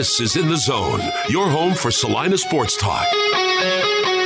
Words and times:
This 0.00 0.18
is 0.18 0.36
In 0.36 0.48
the 0.48 0.56
Zone, 0.56 1.02
your 1.28 1.50
home 1.50 1.74
for 1.74 1.90
Salina 1.90 2.38
Sports 2.38 2.74
Talk. 2.74 3.06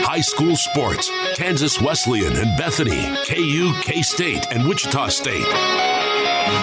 High 0.07 0.21
school 0.21 0.55
sports, 0.55 1.11
Kansas 1.35 1.81
Wesleyan 1.81 2.37
and 2.37 2.57
Bethany, 2.57 3.03
KU, 3.27 3.75
K 3.83 4.01
State, 4.01 4.47
and 4.53 4.69
Wichita 4.69 5.09
State. 5.09 5.43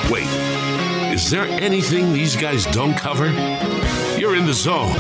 Wait, 0.10 0.28
is 1.14 1.30
there 1.30 1.44
anything 1.44 2.14
these 2.14 2.38
guys 2.38 2.66
don't 2.68 2.96
cover? 2.96 3.28
You're 4.18 4.38
in 4.38 4.46
the 4.46 4.54
zone. 4.54 4.96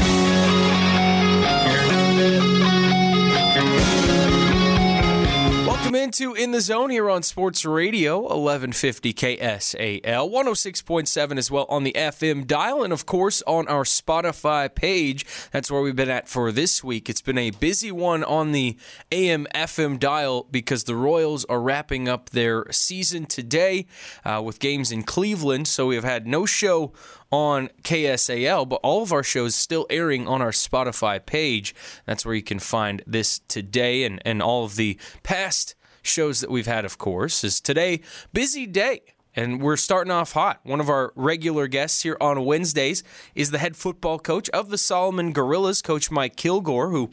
Welcome 5.91 6.05
into 6.05 6.33
In 6.33 6.51
the 6.51 6.61
Zone 6.61 6.89
here 6.89 7.09
on 7.09 7.21
Sports 7.21 7.65
Radio, 7.65 8.19
1150 8.19 9.13
KSAL, 9.13 10.01
106.7 10.01 11.37
as 11.37 11.51
well 11.51 11.65
on 11.67 11.83
the 11.83 11.91
FM 11.91 12.47
dial, 12.47 12.81
and 12.81 12.93
of 12.93 13.05
course 13.05 13.43
on 13.45 13.67
our 13.67 13.83
Spotify 13.83 14.73
page. 14.73 15.25
That's 15.51 15.69
where 15.69 15.81
we've 15.81 15.93
been 15.93 16.09
at 16.09 16.29
for 16.29 16.53
this 16.53 16.81
week. 16.81 17.09
It's 17.09 17.19
been 17.19 17.37
a 17.37 17.49
busy 17.51 17.91
one 17.91 18.23
on 18.23 18.53
the 18.53 18.77
AM 19.11 19.47
FM 19.53 19.99
dial 19.99 20.47
because 20.49 20.85
the 20.85 20.95
Royals 20.95 21.43
are 21.49 21.59
wrapping 21.59 22.07
up 22.07 22.29
their 22.29 22.71
season 22.71 23.25
today 23.25 23.85
uh, 24.23 24.41
with 24.41 24.59
games 24.59 24.93
in 24.93 25.03
Cleveland. 25.03 25.67
So 25.67 25.87
we 25.87 25.95
have 25.95 26.05
had 26.05 26.25
no 26.25 26.45
show 26.45 26.93
on 27.33 27.67
KSAL, 27.83 28.69
but 28.69 28.79
all 28.81 29.03
of 29.03 29.11
our 29.11 29.23
shows 29.23 29.55
still 29.55 29.87
airing 29.89 30.25
on 30.25 30.41
our 30.41 30.51
Spotify 30.51 31.25
page. 31.25 31.75
That's 32.05 32.25
where 32.25 32.35
you 32.35 32.43
can 32.43 32.59
find 32.59 33.03
this 33.05 33.39
today 33.49 34.05
and, 34.05 34.21
and 34.23 34.41
all 34.41 34.63
of 34.63 34.77
the 34.77 34.97
past 35.23 35.75
shows 36.01 36.41
that 36.41 36.49
we've 36.49 36.67
had, 36.67 36.85
of 36.85 36.97
course. 36.97 37.43
Is 37.43 37.61
today 37.61 38.01
busy 38.33 38.65
day. 38.65 39.01
And 39.33 39.61
we're 39.61 39.77
starting 39.77 40.11
off 40.11 40.33
hot. 40.33 40.59
One 40.63 40.81
of 40.81 40.89
our 40.89 41.13
regular 41.15 41.67
guests 41.67 42.03
here 42.03 42.17
on 42.19 42.43
Wednesdays 42.43 43.01
is 43.33 43.51
the 43.51 43.59
head 43.59 43.77
football 43.77 44.19
coach 44.19 44.49
of 44.49 44.69
the 44.69 44.77
Solomon 44.77 45.31
Gorillas, 45.31 45.81
Coach 45.81 46.11
Mike 46.11 46.35
Kilgore, 46.35 46.89
who 46.89 47.11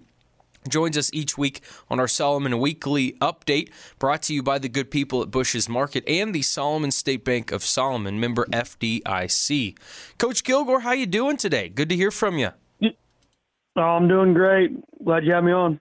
joins 0.69 0.98
us 0.98 1.11
each 1.12 1.39
week 1.39 1.61
on 1.89 2.00
our 2.00 2.08
Solomon 2.08 2.58
Weekly 2.58 3.12
Update, 3.20 3.70
brought 3.98 4.22
to 4.22 4.34
you 4.34 4.42
by 4.42 4.58
the 4.58 4.69
good 4.69 4.91
people 4.91 5.23
at 5.23 5.30
Bush's 5.30 5.69
Market 5.69 6.02
and 6.08 6.34
the 6.34 6.42
Solomon 6.42 6.91
State 6.91 7.25
Bank 7.25 7.52
of 7.52 7.62
Solomon, 7.62 8.19
member 8.19 8.47
FDIC. 8.47 9.78
Coach 10.19 10.42
Kilgore, 10.42 10.80
how 10.80 10.92
you 10.92 11.06
doing 11.06 11.36
today? 11.36 11.69
Good 11.69 11.89
to 11.89 11.97
hear 11.97 12.11
from 12.11 12.36
you. 12.39 12.50
Oh, 13.77 13.80
I'm 13.80 14.08
doing 14.08 14.34
great. 14.34 14.73
Glad 15.05 15.25
you 15.25 15.33
had 15.33 15.45
me 15.45 15.52
on. 15.52 15.78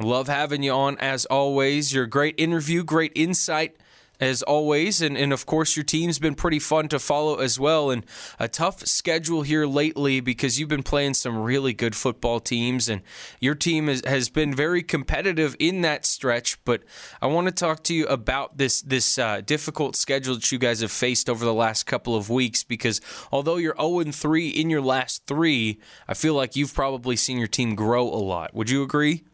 Love 0.00 0.28
having 0.28 0.62
you 0.62 0.72
on 0.72 0.96
as 0.98 1.26
always. 1.26 1.92
Your 1.92 2.06
great 2.06 2.34
interview, 2.38 2.82
great 2.82 3.12
insight 3.14 3.76
as 4.18 4.42
always. 4.42 5.02
And, 5.02 5.16
and 5.16 5.32
of 5.32 5.44
course, 5.46 5.76
your 5.76 5.84
team's 5.84 6.18
been 6.18 6.34
pretty 6.34 6.58
fun 6.58 6.88
to 6.88 6.98
follow 6.98 7.36
as 7.36 7.60
well. 7.60 7.90
And 7.90 8.06
a 8.38 8.48
tough 8.48 8.86
schedule 8.86 9.42
here 9.42 9.66
lately 9.66 10.20
because 10.20 10.58
you've 10.58 10.70
been 10.70 10.82
playing 10.82 11.14
some 11.14 11.38
really 11.38 11.72
good 11.72 11.94
football 11.94 12.40
teams, 12.40 12.88
and 12.88 13.02
your 13.40 13.54
team 13.54 13.88
has, 13.88 14.02
has 14.06 14.28
been 14.28 14.54
very 14.54 14.82
competitive 14.82 15.56
in 15.58 15.80
that 15.82 16.06
stretch. 16.06 16.62
But 16.64 16.82
I 17.20 17.26
want 17.26 17.48
to 17.48 17.52
talk 17.52 17.82
to 17.84 17.94
you 17.94 18.06
about 18.06 18.58
this 18.58 18.82
this 18.82 19.18
uh, 19.18 19.40
difficult 19.40 19.96
schedule 19.96 20.34
that 20.34 20.52
you 20.52 20.58
guys 20.58 20.80
have 20.80 20.92
faced 20.92 21.28
over 21.28 21.44
the 21.44 21.54
last 21.54 21.84
couple 21.84 22.14
of 22.14 22.30
weeks. 22.30 22.62
Because 22.62 23.00
although 23.32 23.56
you're 23.56 23.76
0 23.78 24.04
3 24.04 24.48
in 24.48 24.70
your 24.70 24.82
last 24.82 25.26
three, 25.26 25.78
I 26.08 26.14
feel 26.14 26.34
like 26.34 26.56
you've 26.56 26.74
probably 26.74 27.16
seen 27.16 27.38
your 27.38 27.48
team 27.48 27.74
grow 27.74 28.04
a 28.04 28.20
lot. 28.20 28.54
Would 28.54 28.70
you 28.70 28.82
agree? 28.82 29.24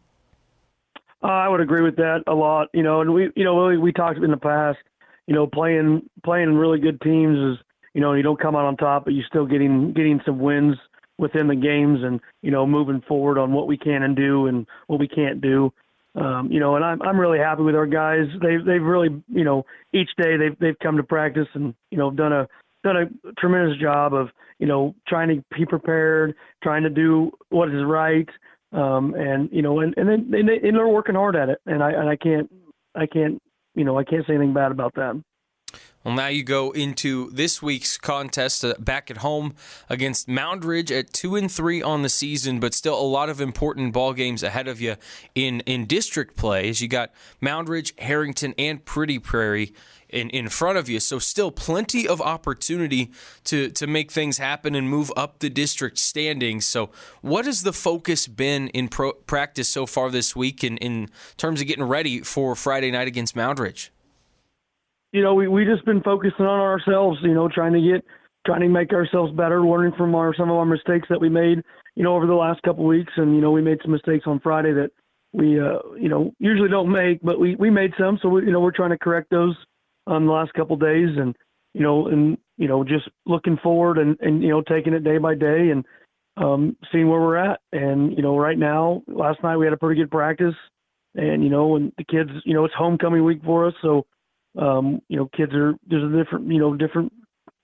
Uh, 1.23 1.27
I 1.27 1.47
would 1.49 1.61
agree 1.61 1.81
with 1.81 1.95
that 1.97 2.23
a 2.27 2.33
lot. 2.33 2.69
You 2.73 2.83
know, 2.83 3.01
and 3.01 3.13
we, 3.13 3.29
you 3.35 3.43
know, 3.43 3.67
we, 3.67 3.77
we 3.77 3.91
talked 3.91 4.19
in 4.19 4.31
the 4.31 4.37
past. 4.37 4.79
You 5.25 5.35
know, 5.35 5.47
playing 5.47 6.09
playing 6.23 6.55
really 6.55 6.79
good 6.79 7.01
teams 7.01 7.37
is, 7.37 7.65
you 7.93 8.01
know, 8.01 8.13
you 8.13 8.23
don't 8.23 8.39
come 8.39 8.55
out 8.55 8.65
on 8.65 8.77
top, 8.77 9.05
but 9.05 9.13
you're 9.13 9.25
still 9.27 9.45
getting 9.45 9.93
getting 9.93 10.21
some 10.25 10.39
wins 10.39 10.77
within 11.17 11.47
the 11.47 11.55
games, 11.55 11.99
and 12.03 12.21
you 12.41 12.51
know, 12.51 12.65
moving 12.65 13.01
forward 13.07 13.37
on 13.37 13.51
what 13.51 13.67
we 13.67 13.77
can 13.77 14.03
and 14.03 14.15
do 14.15 14.47
and 14.47 14.67
what 14.87 14.99
we 14.99 15.07
can't 15.07 15.41
do. 15.41 15.73
Um, 16.15 16.51
you 16.51 16.59
know, 16.59 16.75
and 16.75 16.85
I'm 16.85 17.01
I'm 17.01 17.19
really 17.19 17.39
happy 17.39 17.61
with 17.61 17.75
our 17.75 17.85
guys. 17.85 18.27
They've 18.41 18.63
they've 18.63 18.81
really, 18.81 19.09
you 19.27 19.43
know, 19.43 19.65
each 19.93 20.09
day 20.17 20.37
they've 20.37 20.57
they've 20.59 20.79
come 20.81 20.97
to 20.97 21.03
practice 21.03 21.47
and 21.53 21.73
you 21.91 21.97
know 21.97 22.09
done 22.09 22.33
a 22.33 22.47
done 22.83 22.95
a 22.97 23.31
tremendous 23.39 23.79
job 23.79 24.13
of 24.13 24.29
you 24.59 24.65
know 24.65 24.95
trying 25.07 25.27
to 25.29 25.43
be 25.55 25.65
prepared, 25.65 26.35
trying 26.63 26.83
to 26.83 26.89
do 26.89 27.31
what 27.49 27.69
is 27.69 27.83
right, 27.85 28.29
um, 28.71 29.13
and 29.15 29.49
you 29.51 29.61
know, 29.61 29.79
and 29.79 29.93
and 29.97 30.09
and, 30.09 30.33
they, 30.33 30.67
and 30.67 30.77
they're 30.77 30.87
working 30.87 31.15
hard 31.15 31.35
at 31.35 31.49
it, 31.49 31.59
and 31.65 31.83
I 31.83 31.91
and 31.91 32.09
I 32.09 32.15
can't 32.15 32.51
I 32.95 33.05
can't 33.05 33.41
you 33.75 33.85
know 33.85 33.97
I 33.97 34.03
can't 34.03 34.25
say 34.25 34.33
anything 34.33 34.53
bad 34.53 34.71
about 34.71 34.93
them. 34.95 35.23
Well, 36.03 36.15
now 36.15 36.27
you 36.27 36.43
go 36.43 36.71
into 36.71 37.29
this 37.31 37.61
week's 37.61 37.97
contest 37.97 38.63
uh, 38.63 38.75
back 38.79 39.11
at 39.11 39.17
home 39.17 39.55
against 39.89 40.29
Moundridge 40.29 40.89
at 40.89 41.11
two 41.11 41.35
and 41.35 41.51
three 41.51 41.81
on 41.81 42.01
the 42.01 42.07
season, 42.07 42.61
but 42.61 42.73
still 42.73 42.97
a 42.97 43.03
lot 43.03 43.29
of 43.29 43.41
important 43.41 43.91
ball 43.91 44.13
games 44.13 44.41
ahead 44.41 44.69
of 44.69 44.79
you 44.79 44.95
in 45.35 45.61
in 45.61 45.85
district 45.85 46.37
play. 46.37 46.69
As 46.69 46.81
you 46.81 46.87
got 46.87 47.11
Moundridge, 47.41 47.93
Herington, 47.95 48.53
and 48.57 48.85
Pretty 48.85 49.19
Prairie 49.19 49.73
in, 50.09 50.29
in 50.29 50.49
front 50.49 50.77
of 50.77 50.87
you. 50.89 50.99
So 50.99 51.19
still 51.19 51.51
plenty 51.51 52.07
of 52.07 52.21
opportunity 52.21 53.11
to 53.45 53.69
to 53.71 53.87
make 53.87 54.11
things 54.11 54.37
happen 54.37 54.75
and 54.75 54.89
move 54.89 55.11
up 55.15 55.39
the 55.39 55.49
district 55.49 55.97
standings. 55.97 56.65
So 56.65 56.89
what 57.21 57.45
has 57.45 57.63
the 57.63 57.73
focus 57.73 58.27
been 58.27 58.69
in 58.69 58.87
pro- 58.87 59.13
practice 59.13 59.67
so 59.67 59.85
far 59.85 60.09
this 60.09 60.35
week 60.35 60.63
in, 60.63 60.77
in 60.77 61.09
terms 61.37 61.61
of 61.61 61.67
getting 61.67 61.83
ready 61.83 62.21
for 62.21 62.55
Friday 62.55 62.91
night 62.91 63.07
against 63.07 63.35
Moundridge? 63.35 63.89
You 65.13 65.23
know, 65.23 65.33
we 65.33 65.47
we 65.47 65.65
just 65.65 65.85
been 65.85 66.01
focusing 66.03 66.45
on 66.45 66.59
ourselves. 66.59 67.19
You 67.21 67.33
know, 67.33 67.47
trying 67.47 67.73
to 67.73 67.81
get 67.81 68.05
trying 68.45 68.61
to 68.61 68.69
make 68.69 68.93
ourselves 68.93 69.33
better, 69.33 69.61
learning 69.61 69.93
from 69.97 70.15
our 70.15 70.33
some 70.35 70.49
of 70.49 70.57
our 70.57 70.65
mistakes 70.65 71.07
that 71.09 71.19
we 71.19 71.29
made. 71.29 71.63
You 71.95 72.03
know, 72.03 72.15
over 72.15 72.27
the 72.27 72.35
last 72.35 72.61
couple 72.61 72.83
of 72.83 72.89
weeks, 72.89 73.13
and 73.17 73.35
you 73.35 73.41
know, 73.41 73.51
we 73.51 73.61
made 73.61 73.79
some 73.81 73.91
mistakes 73.91 74.25
on 74.27 74.39
Friday 74.39 74.73
that 74.73 74.91
we 75.33 75.59
uh, 75.59 75.79
you 75.99 76.09
know 76.09 76.33
usually 76.39 76.69
don't 76.69 76.91
make, 76.91 77.21
but 77.21 77.39
we 77.39 77.55
we 77.55 77.69
made 77.69 77.93
some. 77.97 78.19
So 78.21 78.29
we, 78.29 78.45
you 78.45 78.51
know, 78.51 78.59
we're 78.59 78.71
trying 78.71 78.91
to 78.91 78.97
correct 78.97 79.29
those 79.29 79.55
um, 80.07 80.25
the 80.25 80.31
last 80.31 80.53
couple 80.53 80.75
of 80.75 80.81
days, 80.81 81.09
and 81.17 81.35
you 81.73 81.81
know, 81.81 82.07
and 82.07 82.37
you 82.57 82.67
know, 82.67 82.83
just 82.83 83.07
looking 83.25 83.57
forward 83.61 83.97
and 83.97 84.17
and 84.19 84.41
you 84.41 84.49
know, 84.49 84.61
taking 84.61 84.93
it 84.93 85.03
day 85.03 85.17
by 85.17 85.35
day 85.35 85.69
and 85.69 85.85
um, 86.37 86.75
seeing 86.91 87.09
where 87.09 87.21
we're 87.21 87.37
at. 87.37 87.59
And 87.71 88.15
you 88.15 88.23
know, 88.23 88.37
right 88.37 88.57
now, 88.57 89.03
last 89.07 89.43
night 89.43 89.57
we 89.57 89.65
had 89.65 89.73
a 89.73 89.77
pretty 89.77 90.01
good 90.01 90.11
practice, 90.11 90.55
and 91.15 91.43
you 91.43 91.49
know, 91.49 91.75
and 91.75 91.91
the 91.97 92.03
kids, 92.03 92.31
you 92.45 92.53
know, 92.53 92.65
it's 92.65 92.73
homecoming 92.77 93.23
week 93.23 93.41
for 93.43 93.67
us, 93.67 93.73
so 93.81 94.05
um, 94.57 95.01
you 95.07 95.17
know, 95.17 95.29
kids 95.35 95.53
are 95.53 95.73
there's 95.87 96.03
a 96.03 96.23
different, 96.23 96.47
you 96.47 96.59
know, 96.59 96.75
different 96.75 97.13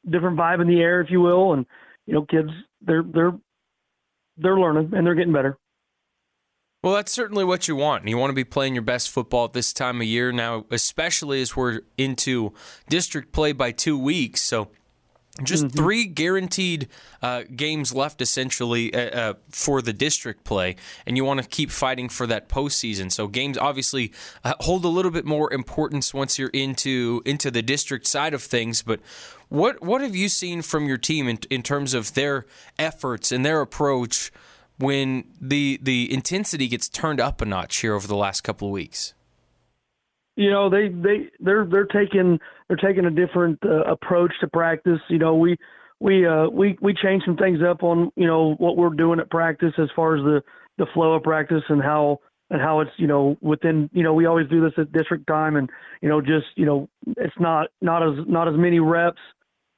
different 0.10 0.38
vibe 0.38 0.62
in 0.62 0.68
the 0.68 0.80
air, 0.82 1.02
if 1.02 1.10
you 1.10 1.22
will, 1.22 1.54
and 1.54 1.66
you 2.06 2.14
know, 2.14 2.26
kids 2.26 2.50
they're 2.82 3.04
they're 3.04 3.34
they're 4.38 4.60
learning 4.60 4.92
and 4.94 5.06
they're 5.06 5.16
getting 5.16 5.34
better. 5.34 5.58
Well, 6.84 6.94
that's 6.94 7.14
certainly 7.14 7.46
what 7.46 7.70
you 7.70 7.78
want. 7.78 8.06
You 8.10 8.18
want 8.18 8.32
to 8.32 8.36
be 8.36 8.44
playing 8.44 8.76
your 8.76 8.84
best 8.84 9.10
football 9.10 9.46
at 9.46 9.54
this 9.54 9.72
time 9.72 10.02
of 10.02 10.08
year 10.08 10.34
now, 10.34 10.66
especially 10.70 11.42
as 11.42 11.56
we're 11.56 11.80
into 11.98 12.54
district 12.90 13.32
play 13.32 13.54
by 13.54 13.72
two 13.72 13.98
weeks. 13.98 14.42
So, 14.42 14.68
just 15.42 15.66
mm-hmm. 15.66 15.78
three 15.78 16.06
guaranteed 16.06 16.90
uh, 17.22 17.44
games 17.56 17.94
left, 17.94 18.22
essentially, 18.22 18.94
uh, 18.94 19.00
uh, 19.00 19.34
for 19.50 19.82
the 19.82 19.94
district 19.94 20.44
play, 20.44 20.76
and 21.08 21.18
you 21.18 21.26
want 21.26 21.42
to 21.42 21.48
keep 21.48 21.72
fighting 21.72 22.08
for 22.08 22.28
that 22.28 22.50
postseason. 22.50 23.12
So 23.12 23.28
games 23.28 23.58
obviously 23.58 24.12
uh, 24.44 24.54
hold 24.60 24.86
a 24.86 24.90
little 24.90 25.10
bit 25.10 25.26
more 25.26 25.52
importance 25.52 26.14
once 26.14 26.38
you're 26.38 26.50
into 26.50 27.24
into 27.26 27.50
the 27.50 27.64
district 27.64 28.06
side 28.06 28.36
of 28.36 28.44
things. 28.44 28.84
But 28.84 29.00
what 29.50 29.82
what 29.82 30.02
have 30.02 30.16
you 30.16 30.30
seen 30.30 30.62
from 30.62 30.86
your 30.86 30.98
team 30.98 31.28
in, 31.28 31.40
in 31.50 31.64
terms 31.64 31.96
of 31.96 32.14
their 32.14 32.46
efforts 32.78 33.32
and 33.32 33.44
their 33.44 33.62
approach? 33.62 34.32
When 34.78 35.26
the 35.40 35.80
the 35.82 36.12
intensity 36.14 36.68
gets 36.68 36.90
turned 36.90 37.20
up 37.20 37.42
a 37.42 37.46
notch 37.46 37.78
here 37.78 37.94
over 37.94 38.08
the 38.08 38.16
last 38.16 38.42
couple 38.42 38.68
of 38.68 38.72
weeks? 38.72 39.14
You 40.36 40.50
know, 40.50 40.70
they 40.70 40.90
they 40.90 41.30
they're 41.40 41.66
they're 41.66 41.86
taking 41.86 42.40
they're 42.68 42.78
taking 42.78 43.06
a 43.06 43.12
different 43.12 43.60
uh, 43.64 43.84
approach 43.84 44.32
to 44.42 44.48
practice. 44.48 45.00
You 45.10 45.20
know, 45.20 45.36
we 45.36 45.58
we 46.00 46.28
uh 46.28 46.48
we 46.50 46.78
we 46.82 46.94
changed 46.94 47.26
some 47.26 47.38
things 47.38 47.60
up 47.68 47.84
on 47.84 48.12
you 48.16 48.28
know 48.28 48.56
what 48.56 48.78
we're 48.78 48.90
doing 48.90 49.20
at 49.20 49.30
practice 49.30 49.74
as 49.78 49.90
far 49.96 50.18
as 50.18 50.24
the 50.24 50.42
the 50.78 50.88
flow 50.94 51.14
of 51.14 51.24
practice 51.24 51.64
and 51.70 51.82
how 51.82 52.20
and 52.50 52.62
how 52.62 52.82
it's 52.82 52.92
you 52.98 53.08
know 53.08 53.38
within 53.42 53.90
you 53.94 54.04
know 54.04 54.14
we 54.14 54.26
always 54.26 54.48
do 54.50 54.62
this 54.62 54.74
at 54.78 54.92
district 54.92 55.28
time 55.28 55.56
and 55.56 55.70
you 56.02 56.10
know 56.10 56.20
just 56.20 56.48
you 56.56 56.66
know 56.66 56.90
it's 57.18 57.36
not 57.40 57.70
not 57.82 58.04
as 58.04 58.26
not 58.28 58.48
as 58.48 58.56
many 58.58 58.80
reps 58.80 59.22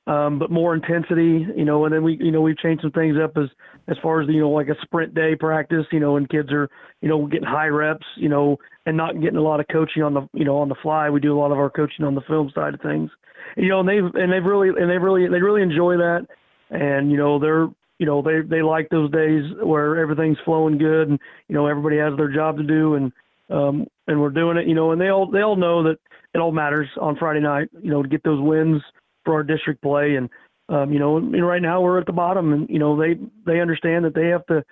um, 0.08 0.38
but 0.38 0.52
more 0.52 0.76
intensity, 0.76 1.48
you 1.56 1.66
know, 1.66 1.86
and 1.86 1.94
then 1.94 2.04
we, 2.04 2.18
you 2.20 2.32
know, 2.32 2.42
we've 2.42 2.58
changed 2.58 2.84
some 2.84 2.92
things 2.92 3.18
up 3.22 3.38
as, 3.38 3.50
as 3.88 3.98
far 4.04 4.22
as, 4.22 4.30
you 4.30 4.40
know, 4.40 4.52
like 4.52 4.68
a 4.68 4.76
sprint 4.84 5.16
day 5.16 5.36
practice, 5.36 5.86
you 5.92 6.00
know, 6.00 6.18
and 6.18 6.30
kids 6.30 6.52
are, 6.52 6.70
you 7.02 7.10
know, 7.10 7.26
getting 7.26 7.48
high 7.48 7.68
reps, 7.68 8.06
you 8.16 8.30
know, 8.30 8.58
and 8.86 8.96
not 8.96 9.20
getting 9.20 9.38
a 9.38 9.42
lot 9.42 9.60
of 9.60 9.68
coaching 9.68 10.04
on 10.04 10.14
the, 10.14 10.28
you 10.34 10.46
know, 10.46 10.58
on 10.58 10.70
the 10.70 10.76
fly. 10.84 11.10
We 11.10 11.20
do 11.20 11.36
a 11.36 11.40
lot 11.40 11.52
of 11.52 11.58
our 11.58 11.72
coaching 11.72 12.06
on 12.06 12.14
the 12.14 12.22
film 12.22 12.52
side 12.54 12.76
of 12.76 12.82
things, 12.82 13.10
you 13.58 13.68
know, 13.68 13.80
and 13.80 13.90
they've, 13.90 14.22
and 14.22 14.32
they've 14.32 14.44
really, 14.44 14.70
and 14.70 14.90
they 14.90 14.98
really, 15.00 15.28
they 15.28 15.42
really 15.42 15.64
enjoy 15.64 15.98
that. 15.98 16.28
And, 16.70 17.12
you 17.12 17.18
know, 17.18 17.40
they're, 17.40 17.68
you 17.98 18.06
know, 18.06 18.22
they, 18.22 18.42
they 18.48 18.62
like 18.62 18.90
those 18.90 19.10
days 19.10 19.44
where 19.64 19.98
everything's 19.98 20.38
flowing 20.46 20.78
good 20.78 21.10
and, 21.10 21.20
you 21.48 21.56
know, 21.56 21.66
everybody 21.66 21.98
has 21.98 22.16
their 22.18 22.32
job 22.32 22.58
to 22.58 22.64
do 22.64 22.96
and, 22.96 23.12
um, 23.50 23.88
and 24.08 24.22
we're 24.22 24.30
doing 24.30 24.58
it, 24.58 24.68
you 24.68 24.76
know, 24.76 24.92
and 24.92 25.02
they 25.02 25.10
all, 25.10 25.30
they 25.32 25.42
all 25.42 25.56
know 25.56 25.82
that 25.84 25.98
it 26.34 26.40
all 26.40 26.52
matters 26.52 26.90
on 27.00 27.16
Friday 27.16 27.40
night, 27.40 27.70
you 27.82 27.90
know, 27.90 28.04
to 28.04 28.10
get 28.10 28.24
those 28.24 28.42
wins, 28.42 28.82
for 29.26 29.34
our 29.34 29.44
district 29.44 29.82
play, 29.82 30.16
and 30.16 30.30
um, 30.70 30.92
you 30.92 31.00
know, 31.00 31.20
right 31.20 31.62
now 31.62 31.82
we're 31.82 32.00
at 32.00 32.06
the 32.06 32.14
bottom, 32.14 32.54
and 32.54 32.70
you 32.70 32.80
know 32.80 32.98
they 33.00 33.20
they 33.46 33.60
understand 33.60 34.06
that 34.06 34.16
they 34.16 34.28
have 34.28 34.46
to. 34.48 34.64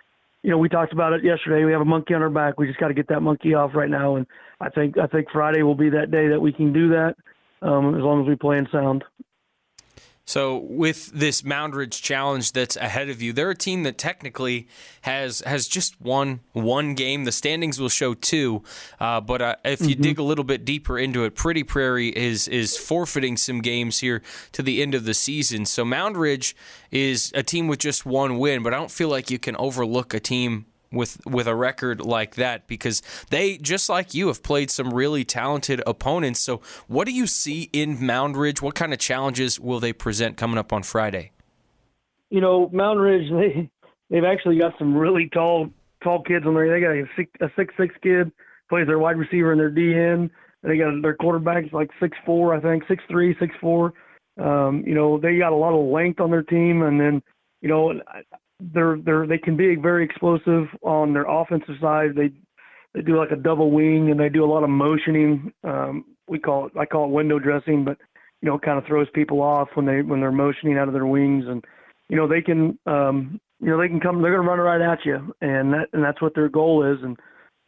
You 0.43 0.51
know, 0.51 0.57
we 0.57 0.67
talked 0.67 0.91
about 0.91 1.13
it 1.13 1.23
yesterday. 1.23 1.63
We 1.63 1.71
have 1.71 1.81
a 1.81 1.85
monkey 1.85 2.13
on 2.13 2.21
our 2.21 2.29
back. 2.29 2.59
We 2.59 2.67
just 2.67 2.79
got 2.79 2.89
to 2.89 2.93
get 2.93 3.07
that 3.07 3.21
monkey 3.21 3.53
off 3.53 3.71
right 3.73 3.89
now, 3.89 4.15
and 4.15 4.27
I 4.59 4.69
think 4.69 4.97
I 4.97 5.07
think 5.07 5.27
Friday 5.31 5.63
will 5.63 5.75
be 5.75 5.89
that 5.89 6.11
day 6.11 6.27
that 6.29 6.41
we 6.41 6.51
can 6.51 6.73
do 6.73 6.89
that, 6.89 7.15
um, 7.61 7.95
as 7.95 8.01
long 8.01 8.21
as 8.21 8.27
we 8.27 8.35
play 8.35 8.57
in 8.57 8.67
sound. 8.71 9.03
So 10.25 10.57
with 10.57 11.11
this 11.11 11.41
Moundridge 11.41 12.01
challenge 12.01 12.53
that's 12.53 12.77
ahead 12.77 13.09
of 13.09 13.21
you, 13.21 13.33
they're 13.33 13.49
a 13.49 13.55
team 13.55 13.83
that 13.83 13.97
technically 13.97 14.67
has 15.01 15.41
has 15.41 15.67
just 15.67 15.99
won 15.99 16.39
one 16.53 16.93
game. 16.95 17.25
The 17.25 17.31
standings 17.31 17.79
will 17.79 17.89
show 17.89 18.13
two, 18.13 18.63
uh, 19.01 19.19
but 19.19 19.41
uh, 19.41 19.55
if 19.65 19.81
you 19.81 19.89
mm-hmm. 19.89 20.01
dig 20.01 20.19
a 20.19 20.23
little 20.23 20.45
bit 20.45 20.63
deeper 20.63 20.97
into 20.97 21.25
it, 21.25 21.35
Pretty 21.35 21.63
Prairie 21.63 22.09
is 22.09 22.47
is 22.47 22.77
forfeiting 22.77 23.35
some 23.35 23.61
games 23.61 23.99
here 23.99 24.21
to 24.53 24.63
the 24.63 24.81
end 24.81 24.95
of 24.95 25.03
the 25.03 25.13
season. 25.13 25.65
So 25.65 25.83
Moundridge 25.83 26.53
is 26.89 27.31
a 27.35 27.43
team 27.43 27.67
with 27.67 27.79
just 27.79 28.05
one 28.05 28.37
win, 28.37 28.63
but 28.63 28.73
I 28.73 28.77
don't 28.77 28.91
feel 28.91 29.09
like 29.09 29.29
you 29.29 29.39
can 29.39 29.57
overlook 29.57 30.13
a 30.13 30.21
team 30.21 30.67
with 30.93 31.19
with 31.25 31.47
a 31.47 31.55
record 31.55 32.01
like 32.01 32.35
that 32.35 32.67
because 32.67 33.01
they 33.29 33.57
just 33.57 33.89
like 33.89 34.13
you 34.13 34.27
have 34.27 34.43
played 34.43 34.71
some 34.71 34.93
really 34.93 35.25
talented 35.25 35.81
opponents. 35.85 36.39
So, 36.39 36.61
what 36.87 37.05
do 37.05 37.13
you 37.13 37.27
see 37.27 37.69
in 37.73 37.97
Moundridge? 37.97 38.61
What 38.61 38.75
kind 38.75 38.93
of 38.93 38.99
challenges 38.99 39.59
will 39.59 39.79
they 39.79 39.93
present 39.93 40.37
coming 40.37 40.57
up 40.57 40.71
on 40.71 40.83
Friday? 40.83 41.31
You 42.29 42.41
know, 42.41 42.69
Moundridge 42.69 43.29
they 43.29 43.69
they've 44.09 44.23
actually 44.23 44.59
got 44.59 44.73
some 44.77 44.95
really 44.95 45.29
tall 45.33 45.69
tall 46.03 46.21
kids 46.23 46.45
on 46.45 46.53
there. 46.53 46.69
They 46.69 46.79
got 46.79 46.91
a 46.91 47.05
six 47.15 47.31
a 47.41 47.49
six 47.55 47.73
six 47.77 47.93
kid 48.01 48.31
plays 48.69 48.87
their 48.87 48.99
wide 48.99 49.17
receiver 49.17 49.51
and 49.51 49.59
their 49.59 49.71
DN. 49.71 50.29
And 50.63 50.71
they 50.71 50.77
got 50.77 51.01
their 51.01 51.15
quarterbacks 51.15 51.73
like 51.73 51.91
six 51.99 52.17
four, 52.25 52.55
I 52.55 52.59
think 52.59 52.83
six 52.87 53.03
three, 53.09 53.35
six 53.39 53.53
four. 53.59 53.93
Um, 54.39 54.83
you 54.87 54.95
know, 54.95 55.19
they 55.19 55.37
got 55.37 55.51
a 55.51 55.55
lot 55.55 55.73
of 55.73 55.91
length 55.91 56.19
on 56.19 56.31
their 56.31 56.41
team, 56.41 56.81
and 56.81 56.99
then 56.99 57.21
you 57.61 57.69
know, 57.69 57.93
they're 58.73 58.97
they're 59.03 59.27
they 59.27 59.37
can 59.37 59.57
be 59.57 59.75
very 59.75 60.05
explosive 60.05 60.67
on 60.81 61.13
their 61.13 61.25
offensive 61.29 61.75
side. 61.81 62.11
They 62.15 62.31
they 62.93 63.01
do 63.01 63.17
like 63.17 63.31
a 63.31 63.35
double 63.35 63.71
wing 63.71 64.11
and 64.11 64.19
they 64.19 64.29
do 64.29 64.43
a 64.43 64.51
lot 64.51 64.63
of 64.63 64.69
motioning. 64.69 65.51
Um, 65.63 66.05
we 66.27 66.39
call 66.39 66.67
it 66.67 66.73
I 66.79 66.85
call 66.85 67.05
it 67.05 67.11
window 67.11 67.39
dressing, 67.39 67.83
but 67.83 67.97
you 68.41 68.49
know, 68.49 68.55
it 68.55 68.61
kind 68.61 68.77
of 68.77 68.85
throws 68.85 69.07
people 69.13 69.41
off 69.41 69.69
when 69.73 69.85
they 69.85 70.01
when 70.01 70.19
they're 70.19 70.31
motioning 70.31 70.77
out 70.77 70.87
of 70.87 70.93
their 70.93 71.05
wings 71.05 71.45
and 71.47 71.63
you 72.09 72.17
know 72.17 72.27
they 72.27 72.41
can 72.41 72.77
um, 72.85 73.39
you 73.59 73.67
know 73.67 73.79
they 73.79 73.87
can 73.87 73.99
come 73.99 74.21
they're 74.21 74.35
going 74.35 74.45
to 74.45 74.49
run 74.49 74.59
right 74.59 74.81
at 74.81 75.05
you 75.05 75.33
and 75.41 75.73
that 75.73 75.87
and 75.93 76.03
that's 76.03 76.21
what 76.21 76.35
their 76.35 76.49
goal 76.49 76.83
is 76.83 76.99
and 77.03 77.17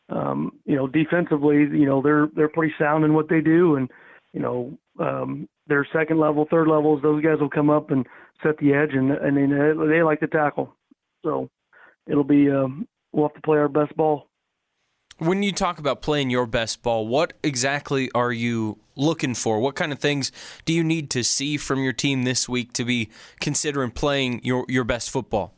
um, 0.10 0.52
you 0.66 0.76
know 0.76 0.88
defensively 0.88 1.56
you 1.56 1.86
know 1.86 2.02
they're 2.02 2.28
they're 2.36 2.50
pretty 2.50 2.74
sound 2.78 3.06
in 3.06 3.14
what 3.14 3.30
they 3.30 3.42
do 3.42 3.76
and 3.76 3.90
you 4.34 4.42
know 4.42 4.78
um, 5.00 5.48
their 5.68 5.88
second 5.94 6.20
level 6.20 6.46
third 6.52 6.68
levels 6.68 7.02
those 7.02 7.24
guys 7.24 7.40
will 7.40 7.50
come 7.50 7.70
up 7.70 7.90
and 7.92 8.06
set 8.44 8.58
the 8.58 8.74
edge 8.74 8.94
and 8.94 9.12
and 9.12 9.38
they, 9.38 9.88
they 9.96 10.04
like 10.04 10.20
to 10.20 10.28
tackle 10.28 10.76
so 11.26 11.50
it'll 12.08 12.24
be 12.24 12.50
um, 12.50 12.88
we'll 13.12 13.28
have 13.28 13.36
to 13.36 13.42
play 13.42 13.58
our 13.58 13.68
best 13.68 13.96
ball. 13.98 14.28
When 15.18 15.44
you 15.44 15.52
talk 15.52 15.80
about 15.80 16.02
playing 16.02 16.30
your 16.30 16.46
best 16.46 16.84
ball, 16.84 17.08
what 17.08 17.34
exactly 17.42 18.12
are 18.14 18.34
you 18.34 18.80
looking 18.96 19.34
for? 19.34 19.60
What 19.60 19.76
kind 19.76 19.92
of 19.92 20.00
things 20.00 20.32
do 20.66 20.74
you 20.74 20.84
need 20.84 21.10
to 21.12 21.24
see 21.24 21.58
from 21.58 21.84
your 21.84 21.94
team 21.94 22.24
this 22.24 22.50
week 22.50 22.74
to 22.74 22.86
be 22.86 23.10
considering 23.40 23.92
playing 23.92 24.42
your 24.44 24.66
your 24.70 24.84
best 24.84 25.10
football? 25.10 25.54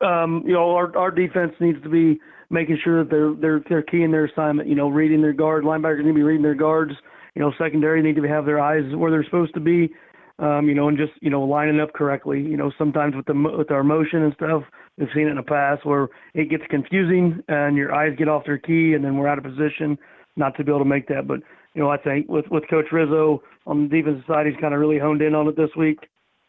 Um, 0.00 0.42
you 0.46 0.52
know, 0.52 0.74
our 0.74 0.96
our 0.96 1.10
defense 1.10 1.52
needs 1.60 1.82
to 1.82 1.88
be 1.88 2.20
making 2.50 2.78
sure 2.82 3.02
that 3.02 3.10
they're 3.10 3.34
they're 3.34 3.64
they're 3.68 3.82
key 3.82 4.02
in 4.02 4.12
their 4.12 4.26
assignment. 4.26 4.68
You 4.68 4.76
know, 4.76 4.88
reading 4.88 5.20
their 5.20 5.32
guard. 5.32 5.64
Linebackers 5.64 6.02
need 6.02 6.10
to 6.10 6.14
be 6.14 6.22
reading 6.22 6.42
their 6.42 6.54
guards. 6.54 6.92
You 7.34 7.42
know, 7.42 7.52
secondary 7.58 8.00
need 8.00 8.14
to 8.14 8.22
have 8.22 8.46
their 8.46 8.60
eyes 8.60 8.84
where 8.94 9.10
they're 9.10 9.24
supposed 9.24 9.54
to 9.54 9.60
be 9.60 9.90
um, 10.38 10.68
you 10.68 10.74
know, 10.74 10.88
and 10.88 10.98
just 10.98 11.12
you 11.20 11.30
know 11.30 11.42
lining 11.42 11.80
up 11.80 11.92
correctly. 11.92 12.40
You 12.40 12.56
know, 12.56 12.72
sometimes 12.76 13.14
with 13.14 13.26
the 13.26 13.34
with 13.56 13.70
our 13.70 13.84
motion 13.84 14.22
and 14.22 14.34
stuff, 14.34 14.62
we've 14.98 15.08
seen 15.14 15.26
it 15.26 15.30
in 15.30 15.36
the 15.36 15.42
past 15.42 15.84
where 15.86 16.08
it 16.34 16.50
gets 16.50 16.64
confusing 16.70 17.42
and 17.48 17.76
your 17.76 17.94
eyes 17.94 18.16
get 18.18 18.28
off 18.28 18.44
their 18.44 18.58
key, 18.58 18.94
and 18.94 19.04
then 19.04 19.16
we're 19.16 19.28
out 19.28 19.38
of 19.38 19.44
position 19.44 19.96
not 20.36 20.56
to 20.56 20.64
be 20.64 20.70
able 20.70 20.80
to 20.80 20.84
make 20.84 21.06
that. 21.08 21.28
But 21.28 21.40
you 21.74 21.82
know, 21.82 21.90
I 21.90 21.98
think 21.98 22.28
with 22.28 22.46
with 22.50 22.64
Coach 22.68 22.86
Rizzo 22.92 23.42
on 23.66 23.88
the 23.88 23.96
defensive 23.96 24.24
side, 24.26 24.46
he's 24.46 24.60
kind 24.60 24.74
of 24.74 24.80
really 24.80 24.98
honed 24.98 25.22
in 25.22 25.34
on 25.34 25.46
it 25.48 25.56
this 25.56 25.70
week, 25.76 25.98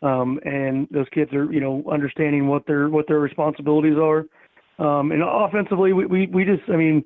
um, 0.02 0.40
and 0.44 0.88
those 0.92 1.08
kids 1.14 1.32
are 1.34 1.52
you 1.52 1.60
know 1.60 1.84
understanding 1.92 2.48
what 2.48 2.66
their 2.66 2.90
what 2.90 3.08
their 3.08 3.20
responsibilities 3.20 3.98
are. 4.02 4.26
Um, 4.78 5.12
and 5.12 5.22
offensively, 5.24 5.94
we, 5.94 6.06
we 6.06 6.28
we 6.28 6.44
just 6.44 6.68
I 6.70 6.76
mean 6.76 7.04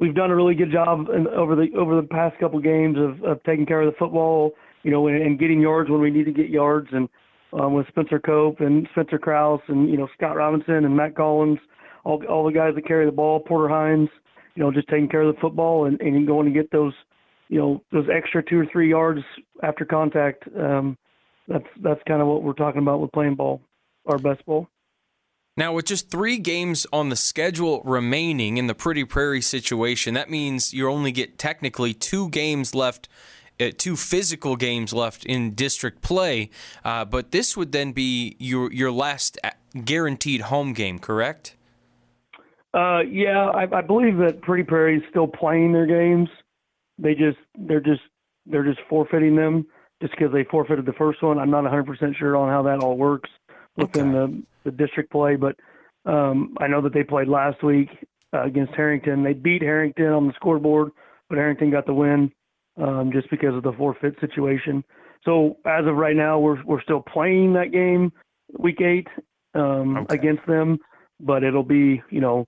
we've 0.00 0.14
done 0.14 0.30
a 0.30 0.36
really 0.36 0.54
good 0.54 0.72
job 0.72 1.08
in, 1.14 1.28
over 1.28 1.54
the 1.54 1.68
over 1.76 1.94
the 1.94 2.06
past 2.08 2.38
couple 2.40 2.58
games 2.58 2.96
of, 2.98 3.22
of 3.22 3.42
taking 3.44 3.66
care 3.66 3.82
of 3.82 3.92
the 3.92 3.98
football 3.98 4.54
you 4.82 4.90
know, 4.90 5.06
and, 5.06 5.22
and 5.22 5.38
getting 5.38 5.60
yards 5.60 5.90
when 5.90 6.00
we 6.00 6.10
need 6.10 6.24
to 6.24 6.32
get 6.32 6.48
yards, 6.48 6.88
and 6.92 7.08
um, 7.52 7.74
with 7.74 7.86
Spencer 7.88 8.18
Cope 8.18 8.60
and 8.60 8.88
Spencer 8.92 9.18
Kraus 9.18 9.60
and 9.68 9.88
you 9.88 9.96
know 9.96 10.08
Scott 10.16 10.36
Robinson 10.36 10.84
and 10.84 10.96
Matt 10.96 11.16
Collins, 11.16 11.58
all 12.04 12.22
all 12.28 12.44
the 12.44 12.52
guys 12.52 12.74
that 12.74 12.86
carry 12.86 13.06
the 13.06 13.12
ball, 13.12 13.40
Porter 13.40 13.68
Hines, 13.68 14.08
you 14.54 14.62
know, 14.62 14.70
just 14.70 14.88
taking 14.88 15.08
care 15.08 15.22
of 15.22 15.34
the 15.34 15.40
football 15.40 15.86
and, 15.86 16.00
and 16.00 16.26
going 16.26 16.46
to 16.46 16.52
get 16.52 16.70
those, 16.70 16.94
you 17.48 17.58
know, 17.58 17.82
those 17.92 18.06
extra 18.14 18.42
two 18.42 18.60
or 18.60 18.66
three 18.70 18.88
yards 18.88 19.20
after 19.62 19.84
contact. 19.84 20.44
Um, 20.58 20.96
that's 21.48 21.66
that's 21.82 22.00
kind 22.06 22.20
of 22.22 22.28
what 22.28 22.42
we're 22.42 22.52
talking 22.52 22.82
about 22.82 23.00
with 23.00 23.12
playing 23.12 23.34
ball, 23.34 23.60
our 24.06 24.18
best 24.18 24.44
ball. 24.46 24.68
Now, 25.54 25.74
with 25.74 25.84
just 25.84 26.10
three 26.10 26.38
games 26.38 26.86
on 26.94 27.10
the 27.10 27.16
schedule 27.16 27.82
remaining 27.84 28.56
in 28.56 28.68
the 28.68 28.74
Pretty 28.74 29.04
Prairie 29.04 29.42
situation, 29.42 30.14
that 30.14 30.30
means 30.30 30.72
you 30.72 30.88
only 30.88 31.12
get 31.12 31.36
technically 31.36 31.92
two 31.92 32.30
games 32.30 32.74
left 32.74 33.06
two 33.58 33.96
physical 33.96 34.56
games 34.56 34.92
left 34.92 35.24
in 35.24 35.54
district 35.54 36.02
play, 36.02 36.50
uh, 36.84 37.04
but 37.04 37.30
this 37.30 37.56
would 37.56 37.72
then 37.72 37.92
be 37.92 38.36
your 38.38 38.72
your 38.72 38.90
last 38.90 39.38
uh, 39.44 39.50
guaranteed 39.84 40.42
home 40.42 40.72
game, 40.72 40.98
correct? 40.98 41.56
Uh, 42.74 43.00
yeah, 43.00 43.50
I, 43.50 43.78
I 43.78 43.80
believe 43.82 44.16
that 44.18 44.40
Pretty 44.40 44.62
Prairie 44.62 44.96
is 44.96 45.02
still 45.10 45.26
playing 45.26 45.72
their 45.72 45.86
games. 45.86 46.28
They 46.98 47.14
just 47.14 47.38
they're 47.58 47.80
just 47.80 48.00
they're 48.46 48.64
just 48.64 48.80
forfeiting 48.88 49.36
them 49.36 49.66
just 50.00 50.14
because 50.16 50.32
they 50.32 50.44
forfeited 50.44 50.86
the 50.86 50.92
first 50.94 51.22
one. 51.22 51.38
I'm 51.38 51.50
not 51.50 51.64
100% 51.64 52.16
sure 52.16 52.36
on 52.36 52.48
how 52.48 52.62
that 52.62 52.80
all 52.80 52.96
works 52.96 53.30
within 53.76 54.14
okay. 54.14 54.32
the 54.64 54.70
the 54.70 54.76
district 54.76 55.10
play, 55.10 55.36
but 55.36 55.56
um, 56.06 56.56
I 56.60 56.66
know 56.66 56.80
that 56.82 56.94
they 56.94 57.04
played 57.04 57.28
last 57.28 57.62
week 57.62 57.88
uh, 58.32 58.44
against 58.44 58.72
Herington. 58.72 59.22
They 59.24 59.32
beat 59.32 59.62
Herington 59.62 60.16
on 60.16 60.26
the 60.26 60.32
scoreboard, 60.34 60.92
but 61.28 61.36
Herington 61.36 61.70
got 61.70 61.86
the 61.86 61.94
win 61.94 62.32
um, 62.82 63.10
just 63.12 63.30
because 63.30 63.54
of 63.54 63.62
the 63.62 63.72
forfeit 63.72 64.16
situation. 64.20 64.84
So 65.24 65.56
as 65.64 65.86
of 65.86 65.94
right 65.94 66.16
now, 66.16 66.38
we're 66.38 66.62
we're 66.64 66.82
still 66.82 67.00
playing 67.00 67.52
that 67.54 67.70
game 67.72 68.12
week 68.58 68.80
eight 68.80 69.06
um, 69.54 69.98
okay. 69.98 70.16
against 70.16 70.44
them, 70.46 70.78
but 71.20 71.44
it'll 71.44 71.62
be 71.62 72.02
you 72.10 72.20
know 72.20 72.46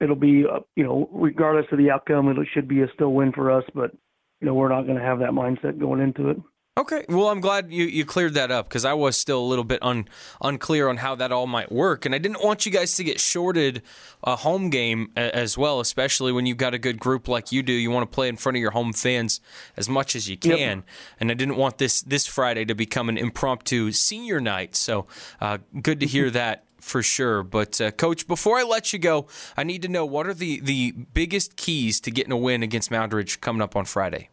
it'll 0.00 0.16
be 0.16 0.44
uh, 0.44 0.60
you 0.76 0.84
know 0.84 1.08
regardless 1.12 1.66
of 1.72 1.78
the 1.78 1.90
outcome, 1.90 2.28
it 2.28 2.36
should 2.52 2.68
be 2.68 2.82
a 2.82 2.88
still 2.94 3.12
win 3.14 3.32
for 3.32 3.50
us. 3.50 3.64
But 3.74 3.92
you 4.40 4.46
know 4.46 4.54
we're 4.54 4.68
not 4.68 4.82
going 4.82 4.98
to 4.98 5.04
have 5.04 5.20
that 5.20 5.30
mindset 5.30 5.78
going 5.78 6.00
into 6.00 6.28
it. 6.28 6.36
Okay, 6.78 7.04
well, 7.08 7.26
I'm 7.26 7.40
glad 7.40 7.72
you, 7.72 7.86
you 7.86 8.04
cleared 8.04 8.34
that 8.34 8.52
up 8.52 8.68
because 8.68 8.84
I 8.84 8.92
was 8.92 9.16
still 9.16 9.40
a 9.40 9.48
little 9.48 9.64
bit 9.64 9.82
un, 9.82 10.08
unclear 10.40 10.88
on 10.88 10.98
how 10.98 11.16
that 11.16 11.32
all 11.32 11.48
might 11.48 11.72
work, 11.72 12.06
and 12.06 12.14
I 12.14 12.18
didn't 12.18 12.40
want 12.40 12.66
you 12.66 12.70
guys 12.70 12.94
to 12.94 13.04
get 13.04 13.18
shorted 13.18 13.82
a 14.22 14.36
home 14.36 14.70
game 14.70 15.10
a, 15.16 15.34
as 15.34 15.58
well, 15.58 15.80
especially 15.80 16.30
when 16.30 16.46
you've 16.46 16.56
got 16.56 16.74
a 16.74 16.78
good 16.78 17.00
group 17.00 17.26
like 17.26 17.50
you 17.50 17.64
do. 17.64 17.72
You 17.72 17.90
want 17.90 18.08
to 18.08 18.14
play 18.14 18.28
in 18.28 18.36
front 18.36 18.54
of 18.54 18.60
your 18.60 18.70
home 18.70 18.92
fans 18.92 19.40
as 19.76 19.88
much 19.88 20.14
as 20.14 20.28
you 20.28 20.36
can, 20.36 20.58
yep. 20.78 20.84
and 21.18 21.32
I 21.32 21.34
didn't 21.34 21.56
want 21.56 21.78
this 21.78 22.00
this 22.00 22.28
Friday 22.28 22.64
to 22.66 22.76
become 22.76 23.08
an 23.08 23.18
impromptu 23.18 23.90
senior 23.90 24.40
night. 24.40 24.76
So, 24.76 25.06
uh, 25.40 25.58
good 25.82 25.98
to 25.98 26.06
hear 26.06 26.26
mm-hmm. 26.26 26.34
that 26.34 26.64
for 26.80 27.02
sure. 27.02 27.42
But 27.42 27.80
uh, 27.80 27.90
coach, 27.90 28.28
before 28.28 28.56
I 28.56 28.62
let 28.62 28.92
you 28.92 29.00
go, 29.00 29.26
I 29.56 29.64
need 29.64 29.82
to 29.82 29.88
know 29.88 30.06
what 30.06 30.28
are 30.28 30.34
the 30.34 30.60
the 30.60 30.92
biggest 30.92 31.56
keys 31.56 31.98
to 32.02 32.12
getting 32.12 32.32
a 32.32 32.36
win 32.36 32.62
against 32.62 32.88
Moundridge 32.88 33.40
coming 33.40 33.62
up 33.62 33.74
on 33.74 33.84
Friday 33.84 34.28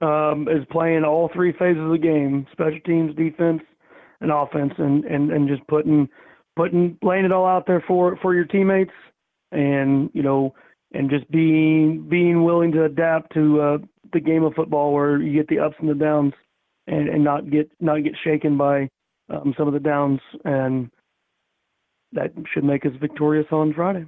um, 0.00 0.48
is 0.48 0.64
playing 0.70 1.04
all 1.04 1.30
three 1.32 1.52
phases 1.52 1.82
of 1.82 1.90
the 1.90 1.98
game: 1.98 2.46
special 2.52 2.80
teams, 2.84 3.14
defense, 3.16 3.62
and 4.20 4.30
offense, 4.30 4.72
and 4.78 5.04
and 5.04 5.30
and 5.30 5.48
just 5.48 5.66
putting 5.66 6.08
putting 6.56 6.98
laying 7.02 7.24
it 7.24 7.32
all 7.32 7.46
out 7.46 7.66
there 7.66 7.82
for 7.86 8.16
for 8.22 8.34
your 8.34 8.44
teammates, 8.44 8.92
and 9.52 10.10
you 10.12 10.22
know, 10.22 10.54
and 10.92 11.10
just 11.10 11.30
being 11.30 12.06
being 12.08 12.44
willing 12.44 12.72
to 12.72 12.84
adapt 12.84 13.32
to 13.34 13.60
uh, 13.60 13.78
the 14.12 14.20
game 14.20 14.44
of 14.44 14.54
football 14.54 14.92
where 14.92 15.20
you 15.20 15.32
get 15.32 15.48
the 15.48 15.58
ups 15.58 15.76
and 15.80 15.88
the 15.88 15.94
downs, 15.94 16.32
and 16.86 17.08
and 17.08 17.24
not 17.24 17.50
get 17.50 17.70
not 17.80 18.04
get 18.04 18.14
shaken 18.22 18.56
by 18.56 18.88
um, 19.30 19.54
some 19.56 19.68
of 19.68 19.74
the 19.74 19.80
downs, 19.80 20.20
and 20.44 20.90
that 22.12 22.32
should 22.52 22.64
make 22.64 22.86
us 22.86 22.92
victorious 23.00 23.46
on 23.50 23.74
Friday. 23.74 24.06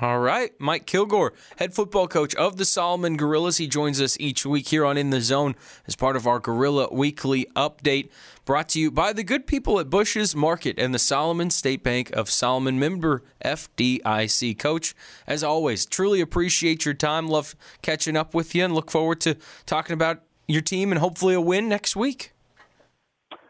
All 0.00 0.18
right. 0.18 0.50
Mike 0.58 0.86
Kilgore, 0.86 1.34
head 1.58 1.72
football 1.72 2.08
coach 2.08 2.34
of 2.34 2.56
the 2.56 2.64
Solomon 2.64 3.16
Gorillas. 3.16 3.58
He 3.58 3.68
joins 3.68 4.00
us 4.00 4.16
each 4.18 4.44
week 4.44 4.68
here 4.68 4.84
on 4.84 4.98
In 4.98 5.10
the 5.10 5.20
Zone 5.20 5.54
as 5.86 5.94
part 5.94 6.16
of 6.16 6.26
our 6.26 6.40
Gorilla 6.40 6.88
Weekly 6.90 7.46
Update, 7.54 8.10
brought 8.44 8.68
to 8.70 8.80
you 8.80 8.90
by 8.90 9.12
the 9.12 9.22
good 9.22 9.46
people 9.46 9.78
at 9.78 9.90
Bush's 9.90 10.34
Market 10.34 10.80
and 10.80 10.92
the 10.92 10.98
Solomon 10.98 11.48
State 11.48 11.84
Bank 11.84 12.10
of 12.10 12.28
Solomon 12.28 12.76
member 12.76 13.22
FDIC. 13.44 14.58
Coach, 14.58 14.96
as 15.28 15.44
always, 15.44 15.86
truly 15.86 16.20
appreciate 16.20 16.84
your 16.84 16.94
time. 16.94 17.28
Love 17.28 17.54
catching 17.80 18.16
up 18.16 18.34
with 18.34 18.52
you 18.52 18.64
and 18.64 18.74
look 18.74 18.90
forward 18.90 19.20
to 19.20 19.36
talking 19.64 19.94
about 19.94 20.22
your 20.48 20.60
team 20.60 20.90
and 20.90 20.98
hopefully 20.98 21.34
a 21.34 21.40
win 21.40 21.68
next 21.68 21.94
week. 21.94 22.32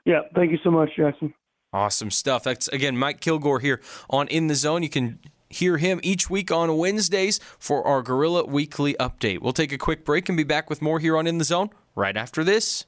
Yeah, 0.04 0.20
thank 0.34 0.52
you 0.52 0.58
so 0.62 0.70
much, 0.70 0.90
Jackson. 0.94 1.32
Awesome 1.72 2.10
stuff. 2.10 2.44
That's 2.44 2.68
again 2.68 2.96
Mike 2.96 3.20
Kilgore 3.20 3.60
here 3.60 3.80
on 4.10 4.28
In 4.28 4.46
the 4.46 4.54
Zone. 4.54 4.82
You 4.82 4.90
can 4.90 5.18
hear 5.54 5.78
him 5.78 6.00
each 6.02 6.28
week 6.28 6.50
on 6.50 6.76
Wednesdays 6.76 7.38
for 7.58 7.87
our 7.87 8.02
Gorilla 8.02 8.44
Weekly 8.44 8.94
update. 9.00 9.40
We'll 9.40 9.52
take 9.52 9.73
a 9.73 9.78
quick 9.78 10.04
break 10.04 10.28
and 10.28 10.37
be 10.37 10.44
back 10.44 10.68
with 10.68 10.82
more 10.82 10.99
here 10.99 11.16
on 11.16 11.26
In 11.26 11.38
the 11.38 11.44
Zone 11.44 11.70
right 11.94 12.16
after 12.16 12.44
this. 12.44 12.87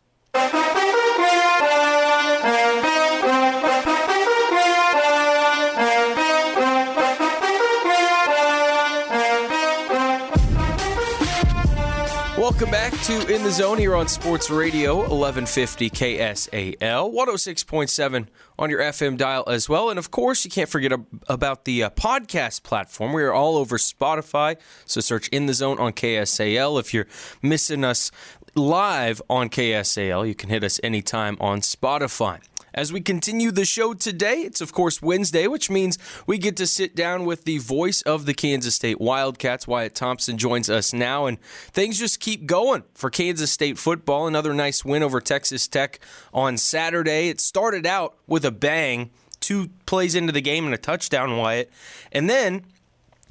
Welcome 12.56 12.72
back 12.72 12.98
to 13.02 13.34
In 13.34 13.42
the 13.42 13.50
Zone 13.50 13.76
here 13.76 13.94
on 13.94 14.08
Sports 14.08 14.48
Radio 14.48 14.96
1150 14.96 15.90
KSAL, 15.90 17.12
106.7 17.12 18.28
on 18.58 18.70
your 18.70 18.80
FM 18.80 19.18
dial 19.18 19.44
as 19.46 19.68
well. 19.68 19.90
And 19.90 19.98
of 19.98 20.10
course, 20.10 20.42
you 20.42 20.50
can't 20.50 20.70
forget 20.70 20.90
about 21.28 21.66
the 21.66 21.82
uh, 21.82 21.90
podcast 21.90 22.62
platform. 22.62 23.12
We 23.12 23.24
are 23.24 23.32
all 23.34 23.58
over 23.58 23.76
Spotify, 23.76 24.56
so 24.86 25.02
search 25.02 25.28
In 25.28 25.44
the 25.44 25.52
Zone 25.52 25.78
on 25.78 25.92
KSAL. 25.92 26.80
If 26.80 26.94
you're 26.94 27.06
missing 27.42 27.84
us 27.84 28.10
live 28.54 29.20
on 29.28 29.50
KSAL, 29.50 30.26
you 30.26 30.34
can 30.34 30.48
hit 30.48 30.64
us 30.64 30.80
anytime 30.82 31.36
on 31.38 31.60
Spotify. 31.60 32.40
As 32.76 32.92
we 32.92 33.00
continue 33.00 33.50
the 33.50 33.64
show 33.64 33.94
today, 33.94 34.40
it's 34.40 34.60
of 34.60 34.70
course 34.70 35.00
Wednesday, 35.00 35.46
which 35.46 35.70
means 35.70 35.96
we 36.26 36.36
get 36.36 36.58
to 36.58 36.66
sit 36.66 36.94
down 36.94 37.24
with 37.24 37.44
the 37.44 37.56
voice 37.56 38.02
of 38.02 38.26
the 38.26 38.34
Kansas 38.34 38.74
State 38.74 39.00
Wildcats. 39.00 39.66
Wyatt 39.66 39.94
Thompson 39.94 40.36
joins 40.36 40.68
us 40.68 40.92
now, 40.92 41.24
and 41.24 41.40
things 41.40 41.98
just 41.98 42.20
keep 42.20 42.44
going 42.44 42.82
for 42.92 43.08
Kansas 43.08 43.50
State 43.50 43.78
football. 43.78 44.26
Another 44.26 44.52
nice 44.52 44.84
win 44.84 45.02
over 45.02 45.22
Texas 45.22 45.66
Tech 45.66 46.00
on 46.34 46.58
Saturday. 46.58 47.30
It 47.30 47.40
started 47.40 47.86
out 47.86 48.18
with 48.26 48.44
a 48.44 48.50
bang, 48.50 49.08
two 49.40 49.70
plays 49.86 50.14
into 50.14 50.32
the 50.32 50.42
game 50.42 50.66
and 50.66 50.74
a 50.74 50.78
touchdown, 50.78 51.38
Wyatt. 51.38 51.70
And 52.12 52.28
then 52.28 52.66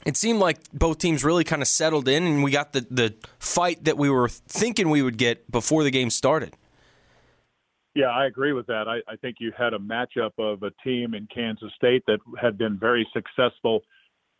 it 0.07 0.17
seemed 0.17 0.39
like 0.39 0.57
both 0.73 0.97
teams 0.97 1.23
really 1.23 1.43
kind 1.43 1.61
of 1.61 1.67
settled 1.67 2.07
in, 2.07 2.25
and 2.25 2.43
we 2.43 2.49
got 2.49 2.73
the, 2.73 2.87
the 2.89 3.13
fight 3.37 3.83
that 3.83 3.95
we 3.95 4.09
were 4.09 4.27
thinking 4.27 4.89
we 4.89 5.03
would 5.03 5.19
get 5.19 5.51
before 5.51 5.83
the 5.83 5.91
game 5.91 6.09
started. 6.09 6.55
Yeah, 7.95 8.07
I 8.07 8.25
agree 8.25 8.51
with 8.51 8.67
that. 8.67 8.87
I, 8.89 8.97
I 9.11 9.15
think 9.15 9.37
you 9.39 9.53
had 9.57 9.73
a 9.73 9.79
matchup 9.79 10.31
of 10.37 10.63
a 10.63 10.71
team 10.83 11.13
in 11.13 11.27
Kansas 11.33 11.71
State 11.77 12.03
that 12.07 12.19
had 12.39 12.57
been 12.57 12.77
very 12.77 13.07
successful 13.13 13.81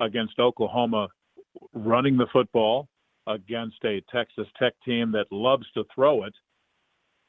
against 0.02 0.40
Oklahoma 0.40 1.08
running 1.74 2.18
the 2.18 2.28
football 2.34 2.90
against 3.28 3.78
a 3.86 4.04
Texas 4.12 4.48
Tech 4.60 4.74
team 4.84 5.12
that 5.14 5.26
loves 5.32 5.66
to 5.74 5.86
throw 5.96 6.26
it. 6.26 6.34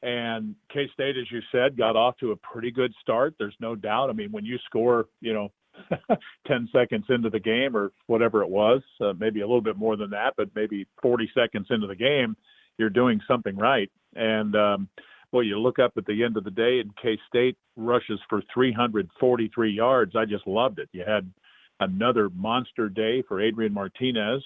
And 0.03 0.53
K 0.71 0.87
State, 0.93 1.15
as 1.17 1.31
you 1.31 1.39
said, 1.51 1.77
got 1.77 1.95
off 1.95 2.17
to 2.17 2.31
a 2.31 2.35
pretty 2.35 2.71
good 2.71 2.93
start. 3.01 3.33
There's 3.39 3.55
no 3.59 3.73
doubt. 3.75 4.09
I 4.09 4.13
mean, 4.13 4.31
when 4.31 4.45
you 4.45 4.57
score, 4.65 5.07
you 5.21 5.33
know, 5.33 5.49
10 6.47 6.69
seconds 6.73 7.05
into 7.09 7.29
the 7.29 7.39
game 7.39 7.75
or 7.75 7.91
whatever 8.07 8.41
it 8.43 8.49
was, 8.49 8.81
uh, 9.01 9.13
maybe 9.17 9.41
a 9.41 9.47
little 9.47 9.61
bit 9.61 9.77
more 9.77 9.95
than 9.95 10.09
that, 10.09 10.33
but 10.35 10.49
maybe 10.55 10.85
40 11.01 11.31
seconds 11.33 11.67
into 11.69 11.87
the 11.87 11.95
game, 11.95 12.35
you're 12.77 12.89
doing 12.89 13.19
something 13.27 13.55
right. 13.55 13.89
And, 14.15 14.55
um, 14.55 14.89
well, 15.31 15.43
you 15.43 15.59
look 15.59 15.79
up 15.79 15.93
at 15.97 16.05
the 16.05 16.23
end 16.23 16.37
of 16.37 16.43
the 16.43 16.51
day, 16.51 16.79
and 16.79 16.95
K 17.01 17.17
State 17.27 17.57
rushes 17.75 18.19
for 18.29 18.41
343 18.53 19.71
yards. 19.71 20.15
I 20.15 20.25
just 20.25 20.47
loved 20.47 20.79
it. 20.79 20.89
You 20.93 21.03
had 21.05 21.31
another 21.79 22.29
monster 22.29 22.89
day 22.89 23.23
for 23.27 23.41
Adrian 23.41 23.73
Martinez. 23.73 24.43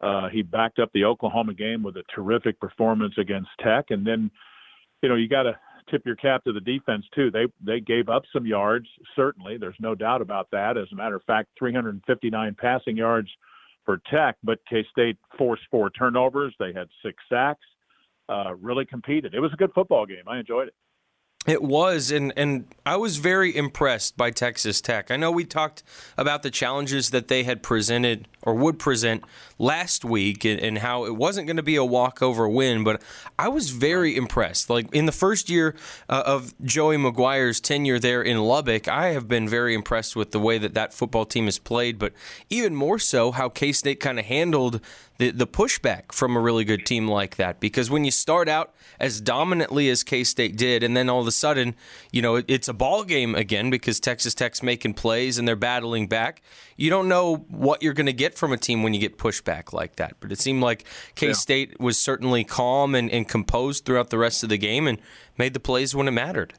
Uh, 0.00 0.28
he 0.28 0.42
backed 0.42 0.78
up 0.78 0.90
the 0.92 1.04
Oklahoma 1.04 1.54
game 1.54 1.82
with 1.82 1.96
a 1.96 2.02
terrific 2.14 2.60
performance 2.60 3.14
against 3.18 3.48
Tech, 3.60 3.86
and 3.90 4.06
then, 4.06 4.30
you 5.02 5.08
know, 5.08 5.14
you 5.14 5.28
got 5.28 5.44
to 5.44 5.58
tip 5.90 6.02
your 6.04 6.16
cap 6.16 6.44
to 6.44 6.52
the 6.52 6.60
defense 6.60 7.04
too. 7.14 7.30
They 7.30 7.46
they 7.64 7.80
gave 7.80 8.08
up 8.08 8.22
some 8.32 8.46
yards, 8.46 8.86
certainly. 9.16 9.56
There's 9.56 9.76
no 9.80 9.94
doubt 9.94 10.20
about 10.20 10.48
that. 10.52 10.76
As 10.76 10.88
a 10.92 10.96
matter 10.96 11.16
of 11.16 11.22
fact, 11.24 11.48
359 11.58 12.56
passing 12.60 12.96
yards 12.96 13.28
for 13.84 14.00
Tech, 14.10 14.36
but 14.44 14.58
K 14.68 14.84
State 14.90 15.16
forced 15.38 15.62
four 15.70 15.90
turnovers. 15.90 16.54
They 16.58 16.72
had 16.72 16.88
six 17.02 17.16
sacks 17.28 17.64
uh, 18.28 18.54
really 18.60 18.84
competed. 18.84 19.34
It 19.34 19.40
was 19.40 19.52
a 19.52 19.56
good 19.56 19.72
football 19.74 20.06
game. 20.06 20.24
I 20.26 20.38
enjoyed 20.38 20.68
it. 20.68 20.74
It 21.44 21.60
was, 21.60 22.12
and 22.12 22.32
and 22.36 22.66
I 22.86 22.94
was 22.94 23.16
very 23.16 23.56
impressed 23.56 24.16
by 24.16 24.30
Texas 24.30 24.80
Tech. 24.80 25.10
I 25.10 25.16
know 25.16 25.32
we 25.32 25.44
talked 25.44 25.82
about 26.16 26.44
the 26.44 26.52
challenges 26.52 27.10
that 27.10 27.26
they 27.26 27.42
had 27.42 27.64
presented 27.64 28.28
or 28.42 28.54
would 28.54 28.78
present 28.78 29.24
last 29.58 30.04
week, 30.04 30.44
and, 30.44 30.60
and 30.60 30.78
how 30.78 31.04
it 31.04 31.16
wasn't 31.16 31.48
going 31.48 31.56
to 31.56 31.62
be 31.62 31.74
a 31.74 31.84
walkover 31.84 32.48
win, 32.48 32.84
but 32.84 33.02
I 33.40 33.48
was 33.48 33.70
very 33.70 34.14
impressed. 34.14 34.70
Like 34.70 34.94
in 34.94 35.06
the 35.06 35.12
first 35.12 35.50
year 35.50 35.74
uh, 36.08 36.22
of 36.24 36.54
Joey 36.64 36.96
McGuire's 36.96 37.60
tenure 37.60 37.98
there 37.98 38.22
in 38.22 38.38
Lubbock, 38.38 38.86
I 38.86 39.08
have 39.08 39.26
been 39.26 39.48
very 39.48 39.74
impressed 39.74 40.14
with 40.14 40.30
the 40.30 40.38
way 40.38 40.58
that 40.58 40.74
that 40.74 40.94
football 40.94 41.24
team 41.24 41.46
has 41.46 41.58
played, 41.58 41.98
but 41.98 42.12
even 42.50 42.76
more 42.76 43.00
so 43.00 43.32
how 43.32 43.48
K 43.48 43.72
State 43.72 43.98
kind 43.98 44.20
of 44.20 44.26
handled 44.26 44.80
the, 45.18 45.30
the 45.30 45.46
pushback 45.46 46.12
from 46.12 46.36
a 46.36 46.40
really 46.40 46.64
good 46.64 46.86
team 46.86 47.08
like 47.08 47.36
that. 47.36 47.60
Because 47.60 47.90
when 47.90 48.04
you 48.04 48.10
start 48.10 48.48
out 48.48 48.74
as 48.98 49.20
dominantly 49.20 49.88
as 49.88 50.02
K 50.02 50.24
State 50.24 50.56
did, 50.56 50.82
and 50.82 50.96
then 50.96 51.08
all 51.08 51.20
of 51.20 51.26
a 51.26 51.32
sudden, 51.32 51.74
you 52.10 52.22
know, 52.22 52.36
it, 52.36 52.44
it's 52.48 52.68
a 52.68 52.72
ball 52.72 53.04
game 53.04 53.34
again 53.34 53.70
because 53.70 54.00
Texas 54.00 54.34
Tech's 54.34 54.62
making 54.62 54.94
plays 54.94 55.38
and 55.38 55.46
they're 55.46 55.56
battling 55.56 56.08
back. 56.08 56.42
You 56.76 56.90
don't 56.90 57.08
know 57.08 57.36
what 57.48 57.82
you're 57.82 57.92
going 57.92 58.06
to 58.06 58.12
get 58.12 58.34
from 58.34 58.52
a 58.52 58.56
team 58.56 58.82
when 58.82 58.94
you 58.94 59.00
get 59.00 59.18
pushback 59.18 59.72
like 59.72 59.96
that. 59.96 60.16
But 60.20 60.32
it 60.32 60.40
seemed 60.40 60.62
like 60.62 60.84
K 61.14 61.32
State 61.32 61.70
yeah. 61.70 61.84
was 61.84 61.98
certainly 61.98 62.44
calm 62.44 62.94
and, 62.94 63.10
and 63.10 63.28
composed 63.28 63.84
throughout 63.84 64.10
the 64.10 64.18
rest 64.18 64.42
of 64.42 64.48
the 64.48 64.58
game 64.58 64.86
and 64.86 64.98
made 65.38 65.54
the 65.54 65.60
plays 65.60 65.94
when 65.94 66.08
it 66.08 66.12
mattered. 66.12 66.54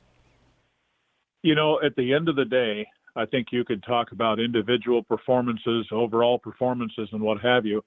You 1.42 1.56
know, 1.56 1.80
at 1.84 1.96
the 1.98 2.14
end 2.14 2.30
of 2.30 2.38
the 2.38 2.46
day, 2.46 2.88
I 3.16 3.26
think 3.26 3.48
you 3.52 3.64
could 3.64 3.84
talk 3.84 4.12
about 4.12 4.40
individual 4.40 5.04
performances, 5.04 5.88
overall 5.92 6.40
performances, 6.40 7.10
and 7.12 7.22
what 7.22 7.42
have 7.42 7.66
you 7.66 7.84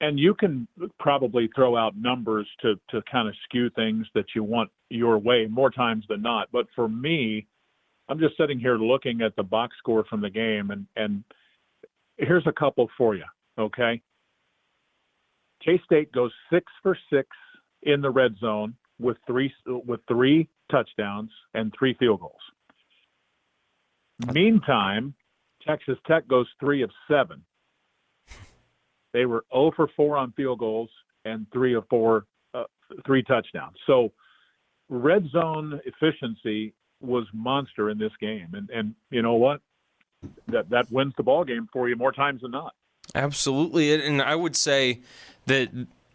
and 0.00 0.18
you 0.18 0.34
can 0.34 0.66
probably 0.98 1.48
throw 1.54 1.76
out 1.76 1.96
numbers 1.96 2.48
to 2.62 2.74
to 2.90 3.02
kind 3.10 3.28
of 3.28 3.34
skew 3.44 3.70
things 3.70 4.06
that 4.14 4.26
you 4.34 4.42
want 4.42 4.70
your 4.90 5.18
way 5.18 5.46
more 5.46 5.70
times 5.70 6.04
than 6.08 6.22
not. 6.22 6.48
But 6.52 6.66
for 6.74 6.88
me 6.88 7.46
i'm 8.08 8.20
just 8.20 8.36
sitting 8.36 8.60
here 8.60 8.78
looking 8.78 9.20
at 9.20 9.34
the 9.34 9.42
box 9.42 9.76
score 9.78 10.04
from 10.08 10.20
the 10.20 10.30
game 10.30 10.70
and 10.70 10.86
and 10.96 11.24
here's 12.18 12.46
a 12.46 12.52
couple 12.52 12.88
for 12.96 13.14
you 13.14 13.24
okay? 13.58 14.00
K-state 15.64 16.12
goes 16.12 16.32
six 16.52 16.66
for 16.82 16.96
six 17.10 17.28
in 17.82 18.00
the 18.00 18.10
red 18.10 18.36
zone 18.38 18.74
with 18.98 19.16
three 19.26 19.52
with 19.66 20.00
three 20.08 20.48
touchdowns 20.70 21.30
and 21.54 21.72
three 21.78 21.94
field 21.94 22.20
goals. 22.20 22.32
Meantime 24.32 25.14
texas 25.66 25.98
tech 26.06 26.26
goes 26.28 26.46
three 26.60 26.82
of 26.82 26.90
seven 27.10 27.42
they 29.16 29.24
were 29.24 29.46
0 29.50 29.72
for 29.74 29.88
4 29.96 30.18
on 30.18 30.32
field 30.32 30.58
goals 30.58 30.90
and 31.24 31.46
3 31.50 31.74
of 31.74 31.84
4, 31.88 32.26
uh, 32.52 32.64
three 33.06 33.22
touchdowns. 33.22 33.76
So 33.86 34.12
red 34.90 35.26
zone 35.30 35.80
efficiency 35.86 36.74
was 37.00 37.24
monster 37.32 37.88
in 37.88 37.96
this 37.96 38.12
game. 38.20 38.48
And, 38.52 38.68
and 38.68 38.94
you 39.10 39.22
know 39.22 39.34
what? 39.34 39.62
That, 40.48 40.68
that 40.68 40.92
wins 40.92 41.14
the 41.16 41.22
ball 41.22 41.44
game 41.44 41.66
for 41.72 41.88
you 41.88 41.96
more 41.96 42.12
times 42.12 42.42
than 42.42 42.50
not. 42.50 42.74
Absolutely. 43.14 43.94
And 43.94 44.20
I 44.20 44.34
would 44.34 44.54
say 44.54 45.00
that 45.46 45.70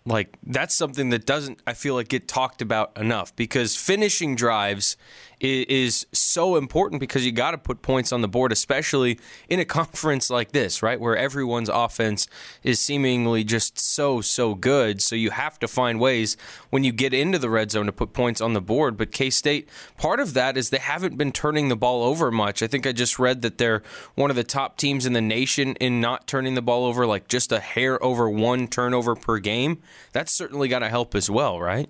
like 0.06 0.38
that's 0.44 0.76
something 0.76 1.10
that 1.12 1.26
doesn't 1.26 1.62
I 1.68 1.74
feel 1.74 1.94
like 1.96 2.08
get 2.08 2.28
talked 2.28 2.62
about 2.62 2.98
enough 2.98 3.36
because 3.36 3.76
finishing 3.76 4.36
drives 4.36 4.98
is, 5.42 6.06
so 6.14 6.56
important 6.56 7.00
because 7.00 7.26
you 7.26 7.32
got 7.32 7.52
to 7.52 7.58
put 7.58 7.82
points 7.82 8.12
on 8.12 8.22
the 8.22 8.28
board, 8.28 8.52
especially 8.52 9.20
in 9.50 9.60
a 9.60 9.66
conference 9.82 10.30
like 10.30 10.52
this, 10.52 10.84
right, 10.84 11.00
where 11.00 11.18
everyone's 11.18 11.70
offense 11.70 12.28
is 12.64 12.80
seemingly 12.80 13.44
just 13.44 13.80
so 13.80 14.22
so 14.22 14.56
good. 14.56 15.02
So 15.02 15.16
you 15.16 15.32
have 15.32 15.60
to 15.60 15.68
find 15.68 16.00
ways 16.00 16.38
when 16.70 16.84
you 16.84 16.92
get 16.92 17.14
into 17.14 17.40
the 17.40 17.50
red 17.50 17.72
zone 17.72 17.88
to 17.88 17.92
put 17.92 18.14
points 18.14 18.40
on 18.40 18.54
the 18.54 18.62
board. 18.62 18.98
But 18.98 19.12
K 19.12 19.30
State, 19.30 19.68
part 19.98 20.20
of 20.20 20.34
that 20.34 20.58
is 20.58 20.70
they 20.70 20.78
haven't 20.78 21.18
been 21.18 21.32
turning 21.32 21.70
the 21.70 21.76
ball 21.76 22.04
over 22.04 22.32
much. 22.32 22.62
I 22.62 22.68
think 22.68 22.86
I 22.86 22.92
just 22.92 23.20
read 23.20 23.42
that 23.42 23.58
they're 23.58 23.82
one 24.16 24.30
of 24.30 24.36
the 24.36 24.44
top 24.44 24.78
teams 24.78 25.06
in 25.06 25.14
the 25.14 25.22
nation 25.22 25.76
in 25.76 26.00
not 26.00 26.28
turning 26.28 26.56
the 26.56 26.62
ball 26.62 26.86
over, 26.86 27.06
like 27.06 27.28
just 27.28 27.52
a 27.52 27.60
hair 27.60 28.04
over 28.04 28.30
one 28.30 28.68
turnover 28.68 29.16
per 29.16 29.40
game. 29.40 29.82
That's 30.14 30.32
certainly 30.32 30.68
got 30.68 30.80
to 30.80 30.90
help 30.90 31.16
as 31.16 31.30
well, 31.30 31.60
right? 31.60 31.90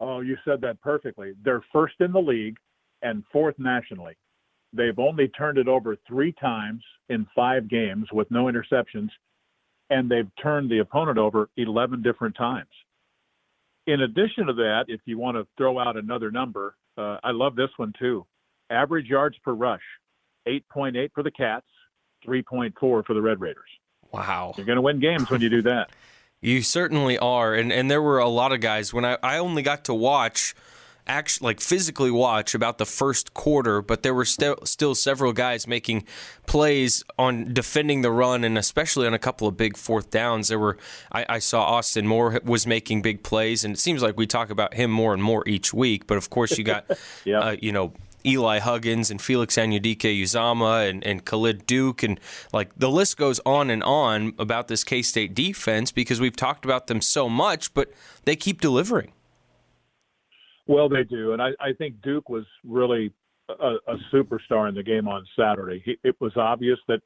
Oh, 0.00 0.20
you 0.20 0.36
said 0.44 0.60
that 0.62 0.80
perfectly. 0.80 1.32
They're 1.42 1.64
first 1.72 1.94
in 2.00 2.12
the 2.12 2.20
league 2.20 2.56
and 3.02 3.22
fourth 3.32 3.54
nationally. 3.58 4.16
They've 4.72 4.98
only 4.98 5.28
turned 5.28 5.58
it 5.58 5.68
over 5.68 5.96
three 6.06 6.32
times 6.32 6.82
in 7.08 7.26
five 7.34 7.68
games 7.68 8.08
with 8.12 8.30
no 8.30 8.46
interceptions, 8.46 9.10
and 9.88 10.10
they've 10.10 10.30
turned 10.42 10.70
the 10.70 10.80
opponent 10.80 11.18
over 11.18 11.48
11 11.56 12.02
different 12.02 12.36
times. 12.36 12.68
In 13.86 14.00
addition 14.00 14.46
to 14.46 14.52
that, 14.54 14.86
if 14.88 15.00
you 15.04 15.18
want 15.18 15.36
to 15.36 15.46
throw 15.56 15.78
out 15.78 15.96
another 15.96 16.30
number, 16.30 16.74
uh, 16.96 17.18
I 17.22 17.30
love 17.30 17.54
this 17.54 17.70
one 17.76 17.92
too. 17.98 18.26
Average 18.70 19.06
yards 19.06 19.36
per 19.44 19.52
rush, 19.52 19.82
8.8 20.48 21.10
for 21.14 21.22
the 21.22 21.30
Cats, 21.30 21.66
3.4 22.26 22.72
for 22.78 23.02
the 23.08 23.20
Red 23.20 23.40
Raiders. 23.40 23.68
Wow. 24.10 24.54
You're 24.56 24.66
going 24.66 24.76
to 24.76 24.82
win 24.82 25.00
games 25.00 25.30
when 25.30 25.40
you 25.40 25.50
do 25.50 25.62
that. 25.62 25.90
You 26.44 26.60
certainly 26.60 27.16
are, 27.18 27.54
and 27.54 27.72
and 27.72 27.90
there 27.90 28.02
were 28.02 28.18
a 28.18 28.28
lot 28.28 28.52
of 28.52 28.60
guys 28.60 28.92
when 28.92 29.02
I 29.02 29.16
I 29.22 29.38
only 29.38 29.62
got 29.62 29.82
to 29.86 29.94
watch 29.94 30.54
actually 31.06 31.46
like 31.46 31.60
physically 31.62 32.10
watch 32.10 32.54
about 32.54 32.76
the 32.76 32.84
first 32.84 33.32
quarter, 33.32 33.80
but 33.80 34.02
there 34.02 34.12
were 34.12 34.26
still 34.26 34.58
still 34.64 34.94
several 34.94 35.32
guys 35.32 35.66
making 35.66 36.04
plays 36.46 37.02
on 37.18 37.54
defending 37.54 38.02
the 38.02 38.10
run, 38.10 38.44
and 38.44 38.58
especially 38.58 39.06
on 39.06 39.14
a 39.14 39.18
couple 39.18 39.48
of 39.48 39.56
big 39.56 39.78
fourth 39.78 40.10
downs. 40.10 40.48
There 40.48 40.58
were 40.58 40.76
I, 41.10 41.24
I 41.30 41.38
saw 41.38 41.62
Austin 41.62 42.06
Moore 42.06 42.38
was 42.44 42.66
making 42.66 43.00
big 43.00 43.22
plays, 43.22 43.64
and 43.64 43.72
it 43.74 43.78
seems 43.78 44.02
like 44.02 44.18
we 44.18 44.26
talk 44.26 44.50
about 44.50 44.74
him 44.74 44.90
more 44.90 45.14
and 45.14 45.22
more 45.22 45.48
each 45.48 45.72
week. 45.72 46.06
But 46.06 46.18
of 46.18 46.28
course, 46.28 46.58
you 46.58 46.64
got 46.64 46.84
yeah. 47.24 47.38
uh, 47.38 47.56
you 47.62 47.72
know 47.72 47.94
Eli 48.26 48.58
Huggins 48.58 49.10
and 49.10 49.20
Felix 49.20 49.56
Anudike-Uzomah 49.56 50.88
and, 50.88 51.04
and 51.04 51.24
Khalid 51.24 51.66
Duke. 51.66 52.02
And 52.02 52.18
like 52.52 52.70
the 52.76 52.90
list 52.90 53.16
goes 53.16 53.40
on 53.44 53.70
and 53.70 53.82
on 53.82 54.34
about 54.38 54.68
this 54.68 54.84
K 54.84 55.02
State 55.02 55.34
defense 55.34 55.92
because 55.92 56.20
we've 56.20 56.36
talked 56.36 56.64
about 56.64 56.86
them 56.86 57.00
so 57.00 57.28
much, 57.28 57.74
but 57.74 57.92
they 58.24 58.36
keep 58.36 58.60
delivering. 58.60 59.12
Well, 60.66 60.88
they 60.88 61.04
do, 61.04 61.32
and 61.32 61.42
I, 61.42 61.50
I 61.60 61.74
think 61.76 62.00
Duke 62.00 62.30
was 62.30 62.46
really 62.64 63.12
a, 63.48 63.76
a 63.86 63.96
superstar 64.12 64.68
in 64.68 64.74
the 64.74 64.82
game 64.82 65.08
on 65.08 65.26
Saturday. 65.38 65.82
He, 65.84 65.98
it 66.02 66.16
was 66.20 66.32
obvious 66.36 66.78
that 66.88 67.00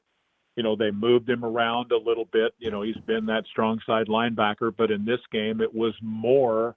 you 0.55 0.63
know 0.63 0.75
they 0.75 0.91
moved 0.91 1.29
him 1.29 1.43
around 1.43 1.91
a 1.91 1.97
little 1.97 2.25
bit. 2.31 2.53
You 2.57 2.71
know 2.71 2.81
he's 2.81 2.97
been 3.05 3.25
that 3.25 3.43
strong 3.51 3.79
side 3.85 4.07
linebacker, 4.07 4.73
but 4.75 4.91
in 4.91 5.05
this 5.05 5.19
game 5.31 5.59
it 5.61 5.73
was 5.73 5.93
more 6.01 6.75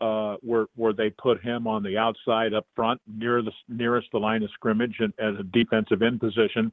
uh, 0.00 0.36
where 0.42 0.66
where 0.74 0.92
they 0.92 1.10
put 1.10 1.42
him 1.42 1.66
on 1.66 1.82
the 1.82 1.96
outside 1.96 2.54
up 2.54 2.66
front 2.74 3.00
near 3.06 3.42
the 3.42 3.52
nearest 3.68 4.08
the 4.12 4.18
line 4.18 4.42
of 4.42 4.50
scrimmage 4.50 4.96
and 4.98 5.12
as 5.18 5.38
a 5.38 5.44
defensive 5.44 6.02
end 6.02 6.20
position. 6.20 6.72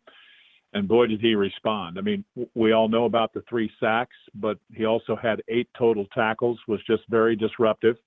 And 0.76 0.88
boy, 0.88 1.06
did 1.06 1.22
he 1.22 1.36
respond! 1.36 2.00
I 2.00 2.02
mean, 2.02 2.26
we 2.56 2.72
all 2.72 2.90
know 2.90 3.06
about 3.06 3.32
the 3.32 3.44
three 3.48 3.72
sacks, 3.80 4.16
but 4.34 4.58
he 4.74 4.86
also 4.86 5.16
had 5.16 5.44
eight 5.48 5.70
total 5.78 6.06
tackles. 6.14 6.60
Was 6.68 6.80
just 6.88 7.04
very 7.10 7.36
disruptive 7.36 7.98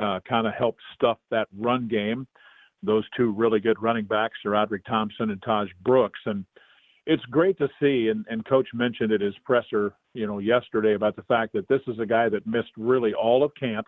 uh, 0.00 0.20
kind 0.28 0.46
of 0.46 0.54
helped 0.54 0.80
stuff 0.94 1.18
that 1.30 1.48
run 1.56 1.88
game. 1.88 2.26
Those 2.82 3.04
two 3.16 3.32
really 3.32 3.60
good 3.60 3.80
running 3.80 4.04
backs 4.04 4.38
are 4.44 4.52
Audric 4.52 4.84
Thompson 4.86 5.30
and 5.30 5.40
Tahj 5.40 5.68
Brooks. 5.82 6.20
And 6.26 6.44
it's 7.06 7.24
great 7.26 7.56
to 7.58 7.68
see, 7.80 8.08
and, 8.08 8.24
and 8.28 8.44
Coach 8.44 8.68
mentioned 8.74 9.12
at 9.12 9.20
his 9.20 9.34
presser, 9.44 9.94
you 10.14 10.26
know, 10.26 10.38
yesterday 10.38 10.94
about 10.94 11.16
the 11.16 11.22
fact 11.22 11.52
that 11.54 11.68
this 11.68 11.80
is 11.86 11.98
a 11.98 12.06
guy 12.06 12.28
that 12.28 12.46
missed 12.46 12.72
really 12.76 13.14
all 13.14 13.42
of 13.42 13.52
camp 13.58 13.86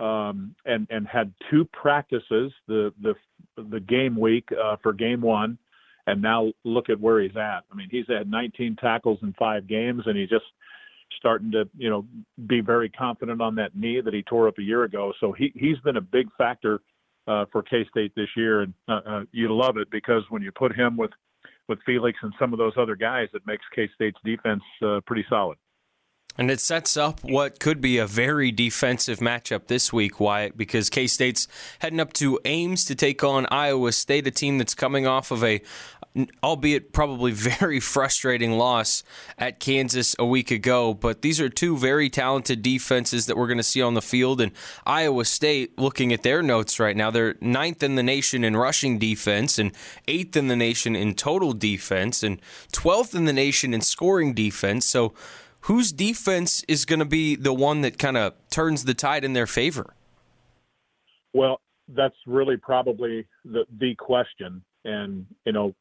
um, 0.00 0.54
and 0.64 0.86
and 0.90 1.06
had 1.06 1.32
two 1.50 1.64
practices 1.66 2.52
the 2.68 2.92
the 3.00 3.14
the 3.56 3.80
game 3.80 4.18
week 4.18 4.48
uh, 4.52 4.76
for 4.82 4.92
game 4.92 5.20
one, 5.20 5.58
and 6.06 6.20
now 6.20 6.52
look 6.64 6.90
at 6.90 7.00
where 7.00 7.20
he's 7.20 7.36
at. 7.36 7.64
I 7.70 7.74
mean, 7.74 7.88
he's 7.90 8.06
had 8.08 8.30
19 8.30 8.76
tackles 8.76 9.18
in 9.22 9.32
five 9.38 9.66
games, 9.66 10.02
and 10.06 10.16
he's 10.16 10.28
just 10.28 10.44
starting 11.18 11.50
to 11.52 11.68
you 11.76 11.88
know 11.88 12.04
be 12.46 12.60
very 12.60 12.88
confident 12.88 13.40
on 13.40 13.54
that 13.54 13.76
knee 13.76 14.00
that 14.00 14.12
he 14.12 14.22
tore 14.22 14.48
up 14.48 14.58
a 14.58 14.62
year 14.62 14.84
ago. 14.84 15.12
So 15.20 15.32
he 15.32 15.52
he's 15.54 15.78
been 15.78 15.96
a 15.96 16.02
big 16.02 16.28
factor 16.36 16.80
uh, 17.26 17.46
for 17.50 17.62
K 17.62 17.86
State 17.90 18.12
this 18.14 18.28
year, 18.36 18.62
and 18.62 18.74
uh, 18.88 19.00
uh, 19.06 19.20
you 19.32 19.54
love 19.54 19.76
it 19.78 19.90
because 19.90 20.22
when 20.28 20.42
you 20.42 20.52
put 20.52 20.74
him 20.74 20.96
with 20.96 21.10
with 21.68 21.78
Felix 21.84 22.18
and 22.22 22.32
some 22.38 22.52
of 22.52 22.58
those 22.58 22.74
other 22.78 22.96
guys, 22.96 23.28
it 23.34 23.42
makes 23.46 23.64
K 23.74 23.88
State's 23.94 24.18
defense 24.24 24.62
uh, 24.84 25.00
pretty 25.06 25.24
solid. 25.28 25.58
And 26.38 26.50
it 26.50 26.60
sets 26.60 26.96
up 26.96 27.20
what 27.24 27.58
could 27.60 27.80
be 27.80 27.98
a 27.98 28.06
very 28.06 28.52
defensive 28.52 29.18
matchup 29.20 29.68
this 29.68 29.92
week, 29.92 30.20
Wyatt, 30.20 30.56
because 30.56 30.90
K 30.90 31.06
State's 31.06 31.48
heading 31.78 32.00
up 32.00 32.12
to 32.14 32.38
Ames 32.44 32.84
to 32.86 32.94
take 32.94 33.24
on 33.24 33.46
Iowa 33.46 33.92
State, 33.92 34.26
a 34.26 34.30
team 34.30 34.58
that's 34.58 34.74
coming 34.74 35.06
off 35.06 35.30
of 35.30 35.42
a, 35.42 35.62
albeit 36.42 36.92
probably 36.92 37.32
very 37.32 37.80
frustrating 37.80 38.58
loss 38.58 39.02
at 39.38 39.60
Kansas 39.60 40.14
a 40.18 40.26
week 40.26 40.50
ago. 40.50 40.92
But 40.92 41.22
these 41.22 41.40
are 41.40 41.48
two 41.48 41.76
very 41.78 42.10
talented 42.10 42.62
defenses 42.62 43.26
that 43.26 43.36
we're 43.36 43.46
going 43.46 43.56
to 43.56 43.62
see 43.62 43.80
on 43.80 43.94
the 43.94 44.02
field. 44.02 44.40
And 44.40 44.52
Iowa 44.84 45.24
State, 45.24 45.78
looking 45.78 46.12
at 46.12 46.22
their 46.22 46.42
notes 46.42 46.78
right 46.78 46.96
now, 46.96 47.10
they're 47.10 47.36
ninth 47.40 47.82
in 47.82 47.94
the 47.94 48.02
nation 48.02 48.44
in 48.44 48.56
rushing 48.56 48.98
defense 48.98 49.58
and 49.58 49.72
eighth 50.06 50.36
in 50.36 50.48
the 50.48 50.56
nation 50.56 50.94
in 50.94 51.14
total 51.14 51.54
defense 51.54 52.22
and 52.22 52.40
12th 52.72 53.14
in 53.14 53.24
the 53.24 53.32
nation 53.32 53.72
in 53.72 53.80
scoring 53.80 54.34
defense. 54.34 54.84
So, 54.84 55.14
whose 55.66 55.90
defense 55.90 56.64
is 56.68 56.84
going 56.84 57.00
to 57.00 57.04
be 57.04 57.34
the 57.34 57.52
one 57.52 57.80
that 57.80 57.98
kind 57.98 58.16
of 58.16 58.34
turns 58.50 58.84
the 58.84 58.94
tide 58.94 59.24
in 59.24 59.32
their 59.32 59.48
favor? 59.48 59.94
Well, 61.34 61.60
that's 61.88 62.14
really 62.26 62.56
probably 62.56 63.26
the 63.44 63.64
the 63.78 63.94
question, 63.96 64.64
and 64.84 65.26
you 65.44 65.52
know, 65.52 65.74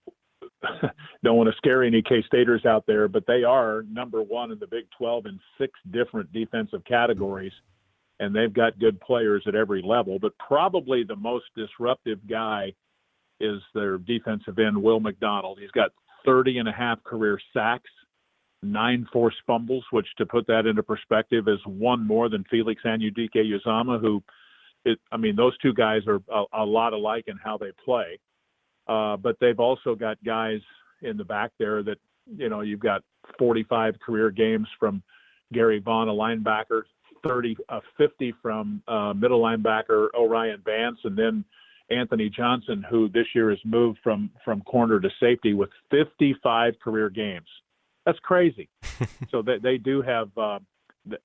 don't 1.23 1.37
want 1.37 1.49
to 1.49 1.55
scare 1.57 1.83
any 1.83 2.01
K 2.01 2.23
Staters 2.27 2.65
out 2.65 2.85
there, 2.87 3.07
but 3.07 3.25
they 3.27 3.43
are 3.43 3.83
number 3.89 4.21
one 4.21 4.51
in 4.51 4.59
the 4.59 4.67
Big 4.67 4.85
12 4.97 5.27
in 5.27 5.39
six 5.59 5.71
different 5.91 6.31
defensive 6.33 6.83
categories, 6.85 7.53
and 8.19 8.35
they've 8.35 8.53
got 8.53 8.79
good 8.79 8.99
players 9.01 9.43
at 9.47 9.55
every 9.55 9.81
level. 9.83 10.19
But 10.19 10.33
probably 10.37 11.03
the 11.03 11.15
most 11.15 11.45
disruptive 11.55 12.19
guy 12.27 12.73
is 13.39 13.61
their 13.73 13.97
defensive 13.97 14.57
end, 14.59 14.81
Will 14.81 14.99
McDonald. 14.99 15.59
He's 15.59 15.71
got 15.71 15.91
30 16.25 16.57
and 16.57 16.69
a 16.69 16.71
half 16.71 17.03
career 17.03 17.39
sacks 17.53 17.89
nine 18.71 19.07
forced 19.11 19.37
fumbles, 19.45 19.83
which 19.91 20.07
to 20.17 20.25
put 20.25 20.47
that 20.47 20.65
into 20.65 20.83
perspective 20.83 21.47
is 21.47 21.59
one 21.65 22.05
more 22.05 22.29
than 22.29 22.43
Felix 22.49 22.81
and 22.83 23.01
Anudike-Uzomah, 23.01 24.01
who, 24.01 24.23
it, 24.83 24.99
I 25.11 25.17
mean, 25.17 25.35
those 25.35 25.57
two 25.59 25.73
guys 25.73 26.01
are 26.07 26.21
a, 26.31 26.43
a 26.61 26.65
lot 26.65 26.93
alike 26.93 27.25
in 27.27 27.37
how 27.37 27.57
they 27.57 27.71
play. 27.83 28.19
Uh, 28.87 29.17
but 29.17 29.37
they've 29.39 29.59
also 29.59 29.95
got 29.95 30.23
guys 30.23 30.59
in 31.01 31.17
the 31.17 31.23
back 31.23 31.51
there 31.57 31.83
that, 31.83 31.97
you 32.35 32.49
know, 32.49 32.61
you've 32.61 32.79
got 32.79 33.01
45 33.39 33.95
career 33.99 34.29
games 34.29 34.67
from 34.79 35.01
Gerry 35.53 35.79
Vaughn, 35.79 36.09
a 36.09 36.13
linebacker, 36.13 36.83
30, 37.25 37.57
uh, 37.69 37.79
50 37.97 38.33
from 38.41 38.81
uh, 38.87 39.13
middle 39.13 39.41
linebacker 39.41 40.07
O'Rien 40.15 40.61
Vance, 40.63 40.99
and 41.03 41.17
then 41.17 41.43
Anthony 41.89 42.29
Johnson, 42.29 42.83
who 42.89 43.09
this 43.09 43.27
year 43.33 43.49
has 43.49 43.59
moved 43.63 43.99
from 44.03 44.31
from 44.43 44.61
corner 44.61 44.99
to 44.99 45.09
safety 45.19 45.53
with 45.53 45.69
55 45.91 46.73
career 46.83 47.09
games 47.09 47.47
that's 48.05 48.19
crazy. 48.19 48.69
so 49.29 49.41
they, 49.41 49.57
they 49.57 49.77
do 49.77 50.01
have 50.01 50.29
uh, 50.37 50.59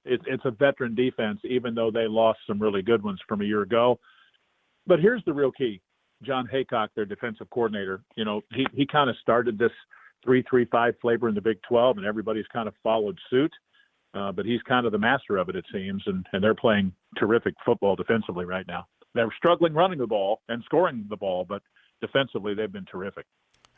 it, 0.04 0.20
it's 0.26 0.44
a 0.44 0.50
veteran 0.50 0.94
defense, 0.94 1.40
even 1.44 1.74
though 1.74 1.90
they 1.90 2.06
lost 2.06 2.40
some 2.46 2.60
really 2.60 2.82
good 2.82 3.02
ones 3.02 3.20
from 3.28 3.40
a 3.40 3.44
year 3.44 3.62
ago. 3.62 3.98
But 4.86 5.00
here's 5.00 5.24
the 5.24 5.32
real 5.32 5.52
key: 5.52 5.80
Jon 6.22 6.48
Heacock, 6.52 6.88
their 6.94 7.04
defensive 7.04 7.48
coordinator. 7.50 8.02
You 8.16 8.24
know, 8.24 8.42
he 8.52 8.66
he 8.74 8.86
kind 8.86 9.10
of 9.10 9.16
started 9.20 9.58
this 9.58 9.72
three-three-five 10.24 10.94
flavor 11.00 11.28
in 11.28 11.34
the 11.34 11.40
Big 11.40 11.58
12, 11.68 11.98
and 11.98 12.06
everybody's 12.06 12.46
kind 12.52 12.68
of 12.68 12.74
followed 12.82 13.18
suit. 13.30 13.52
Uh, 14.12 14.32
but 14.32 14.44
he's 14.44 14.60
kind 14.62 14.86
of 14.86 14.92
the 14.92 14.98
master 14.98 15.36
of 15.36 15.48
it, 15.48 15.54
it 15.54 15.64
seems, 15.72 16.02
and, 16.06 16.26
and 16.32 16.42
they're 16.42 16.54
playing 16.54 16.92
terrific 17.16 17.54
football 17.64 17.94
defensively 17.94 18.44
right 18.44 18.66
now. 18.66 18.84
They're 19.14 19.32
struggling 19.36 19.72
running 19.72 19.98
the 19.98 20.06
ball 20.06 20.40
and 20.48 20.64
scoring 20.64 21.06
the 21.08 21.16
ball, 21.16 21.46
but 21.48 21.62
defensively 22.00 22.54
they've 22.54 22.72
been 22.72 22.86
terrific. 22.86 23.24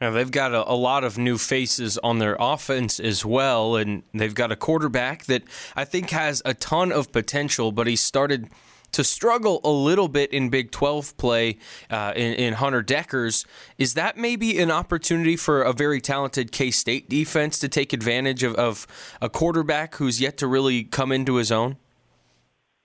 Now, 0.00 0.11
they've 0.11 0.31
got 0.31 0.52
a, 0.52 0.68
a, 0.68 0.74
lot 0.74 1.05
of 1.05 1.16
new 1.16 1.38
faces 1.38 1.96
on 1.98 2.18
their 2.18 2.37
offense 2.40 2.98
as 2.98 3.24
well, 3.24 3.76
and 3.76 4.02
they've 4.12 4.35
got 4.35 4.50
a 4.50 4.57
quarterback 4.57 5.26
that 5.26 5.44
I 5.76 5.85
think 5.85 6.11
has 6.11 6.42
a 6.44 6.55
ton 6.55 6.90
of 6.90 7.12
potential, 7.12 7.70
but 7.70 7.87
he 7.87 7.94
started 7.94 8.50
to 8.92 9.02
struggle 9.05 9.61
a 9.64 9.70
little 9.70 10.09
bit 10.09 10.33
in 10.33 10.50
Big 10.50 10.70
12 10.70 11.16
play 11.16 11.59
uh, 11.90 12.12
in, 12.14 12.35
in, 12.35 12.55
Hunter 12.55 12.83
Dekkers. 12.83 13.46
Is 13.78 13.94
that 13.94 14.16
maybe 14.16 14.59
an 14.59 14.70
opportunity 14.70 15.37
for 15.37 15.62
a 15.62 15.72
very 15.72 16.00
talented 16.00 16.52
K 16.52 16.70
State 16.70 17.09
defense 17.09 17.59
to 17.61 17.68
take 17.68 17.92
advantage 17.92 18.42
of, 18.42 18.55
of, 18.57 18.87
a 19.20 19.28
quarterback 19.28 19.96
who's 19.96 20.20
yet 20.20 20.37
to 20.38 20.46
really 20.46 20.85
come 20.85 21.11
into 21.11 21.37
his 21.37 21.50
own? 21.50 21.76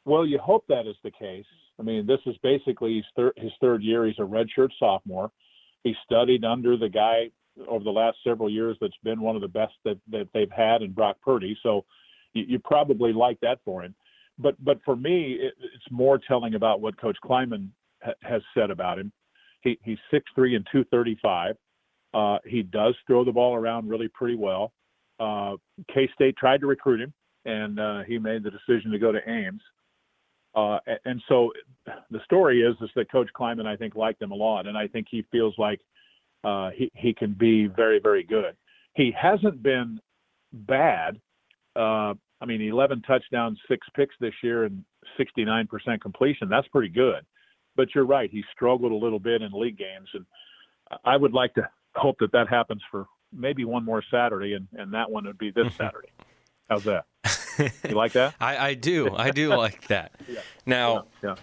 Well, 0.05 0.25
you 0.25 0.39
hope 0.39 0.65
that 0.69 0.87
is 0.87 0.95
the 1.03 1.11
case. 1.11 1.45
I 1.79 1.83
mean, 1.83 2.07
this 2.07 2.19
is 2.25 2.35
basically 2.41 2.95
his, 2.95 3.05
thir- 3.15 3.33
his 3.35 3.51
third 3.59 3.83
year. 3.83 4.05
He's 4.05 4.17
a 4.19 4.21
redshirt 4.21 4.69
sophomore 4.79 5.31
he 5.83 5.95
studied 6.03 6.43
under 6.43 6.77
the 6.77 6.89
guy 6.89 7.29
over 7.67 7.83
the 7.83 7.91
last 7.91 8.17
several 8.23 8.49
years 8.49 8.77
that's 8.79 8.97
been 9.03 9.21
one 9.21 9.35
of 9.35 9.41
the 9.41 9.47
best 9.47 9.73
that, 9.83 9.97
that 10.11 10.27
they've 10.33 10.51
had 10.51 10.81
in 10.81 10.91
Brock 10.91 11.17
Purdy. 11.23 11.57
So 11.63 11.85
you, 12.33 12.43
you 12.47 12.59
probably 12.59 13.13
like 13.13 13.39
that 13.41 13.59
for 13.65 13.83
him. 13.83 13.95
But 14.39 14.63
but 14.63 14.79
for 14.85 14.95
me, 14.95 15.37
it, 15.39 15.53
it's 15.59 15.91
more 15.91 16.19
telling 16.19 16.53
about 16.53 16.81
what 16.81 16.99
Coach 16.99 17.17
Klieman 17.23 17.69
ha- 18.03 18.13
has 18.21 18.41
said 18.53 18.69
about 18.69 18.99
him. 18.99 19.11
He, 19.61 19.79
he's 19.83 19.97
6'3 20.13 20.55
and 20.55 20.67
235. 20.71 21.55
Uh, 22.13 22.37
he 22.45 22.61
does 22.63 22.95
throw 23.05 23.25
the 23.25 23.31
ball 23.31 23.55
around 23.55 23.89
really 23.89 24.07
pretty 24.07 24.35
well. 24.35 24.71
Uh, 25.19 25.55
K 25.93 26.09
State 26.13 26.37
tried 26.37 26.61
to 26.61 26.67
recruit 26.67 27.01
him, 27.01 27.13
and 27.45 27.79
uh, 27.79 28.03
he 28.03 28.19
made 28.19 28.43
the 28.43 28.51
decision 28.51 28.91
to 28.91 28.99
go 28.99 29.11
to 29.11 29.19
Ames. 29.27 29.61
Uh, 30.57 30.79
and 31.05 31.21
so 31.29 31.51
the 32.09 32.19
story 32.25 32.63
is 32.63 32.75
is 32.81 32.89
that 32.95 33.11
Coach 33.11 33.29
Klieman, 33.39 33.67
I 33.67 33.75
think, 33.75 33.95
liked 33.95 34.19
him 34.19 34.31
a 34.31 34.35
lot, 34.35 34.65
and 34.65 34.75
I 34.75 34.87
think 34.87 35.05
he 35.07 35.23
feels 35.31 35.53
like 35.59 35.79
uh, 36.43 36.71
he 36.75 36.91
he 36.95 37.13
can 37.13 37.33
be 37.33 37.67
very 37.67 37.99
very 37.99 38.23
good. 38.23 38.57
He 38.95 39.13
hasn't 39.15 39.61
been 39.61 39.99
bad. 40.51 41.21
Uh, 41.75 42.15
I 42.41 42.45
mean, 42.47 42.61
11 42.61 43.03
touchdowns, 43.03 43.59
six 43.69 43.85
picks 43.95 44.15
this 44.19 44.33
year, 44.41 44.63
and 44.63 44.83
69% 45.19 46.01
completion. 46.01 46.49
That's 46.49 46.67
pretty 46.69 46.89
good. 46.89 47.23
But 47.75 47.89
you're 47.93 48.05
right; 48.05 48.31
he 48.31 48.43
struggled 48.51 48.91
a 48.91 48.95
little 48.95 49.19
bit 49.19 49.43
in 49.43 49.51
league 49.53 49.77
games, 49.77 50.09
and 50.15 50.25
I 51.05 51.17
would 51.17 51.33
like 51.33 51.53
to 51.53 51.69
hope 51.93 52.17
that 52.19 52.31
that 52.31 52.49
happens 52.49 52.81
for 52.89 53.05
maybe 53.31 53.63
one 53.63 53.85
more 53.85 54.01
Saturday, 54.09 54.53
and 54.53 54.67
and 54.73 54.91
that 54.95 55.11
one 55.11 55.25
would 55.25 55.37
be 55.37 55.51
this 55.51 55.71
Saturday. 55.77 56.09
How's 56.67 56.85
that? 56.85 57.05
You 57.59 57.95
like 57.95 58.13
that? 58.13 58.35
I, 58.39 58.69
I 58.69 58.73
do. 58.73 59.15
I 59.15 59.31
do 59.31 59.49
like 59.49 59.87
that. 59.87 60.11
Yeah. 60.27 60.41
Now, 60.65 61.05
yeah. 61.23 61.29
Yeah. 61.29 61.35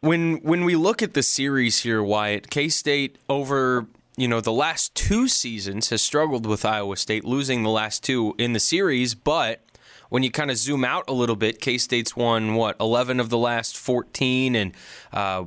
when 0.00 0.36
when 0.38 0.64
we 0.64 0.76
look 0.76 1.02
at 1.02 1.12
the 1.12 1.22
series 1.22 1.80
here, 1.80 2.02
Wyatt, 2.02 2.48
K 2.48 2.68
State 2.70 3.18
over 3.28 3.86
you 4.16 4.26
know 4.28 4.40
the 4.40 4.52
last 4.52 4.94
two 4.94 5.28
seasons 5.28 5.90
has 5.90 6.02
struggled 6.02 6.46
with 6.46 6.64
Iowa 6.64 6.96
State, 6.96 7.24
losing 7.24 7.62
the 7.62 7.70
last 7.70 8.02
two 8.02 8.34
in 8.38 8.54
the 8.54 8.60
series, 8.60 9.14
but 9.14 9.62
when 10.08 10.22
you 10.22 10.30
kind 10.30 10.50
of 10.50 10.56
zoom 10.56 10.84
out 10.84 11.04
a 11.08 11.12
little 11.12 11.36
bit, 11.36 11.60
K 11.60 11.78
State's 11.78 12.16
won 12.16 12.54
what 12.54 12.76
eleven 12.80 13.20
of 13.20 13.28
the 13.28 13.38
last 13.38 13.76
fourteen, 13.76 14.54
and 14.54 14.72
uh, 15.12 15.44